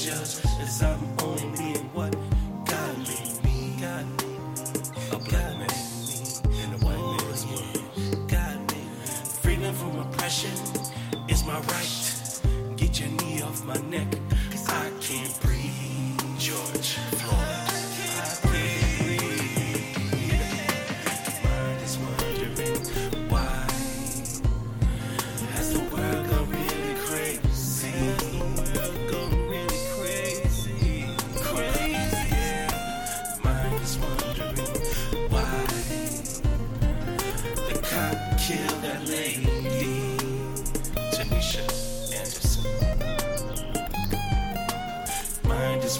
It's 0.04 0.44
is 0.58 0.68
something 0.68 1.21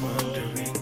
wondering 0.03 0.82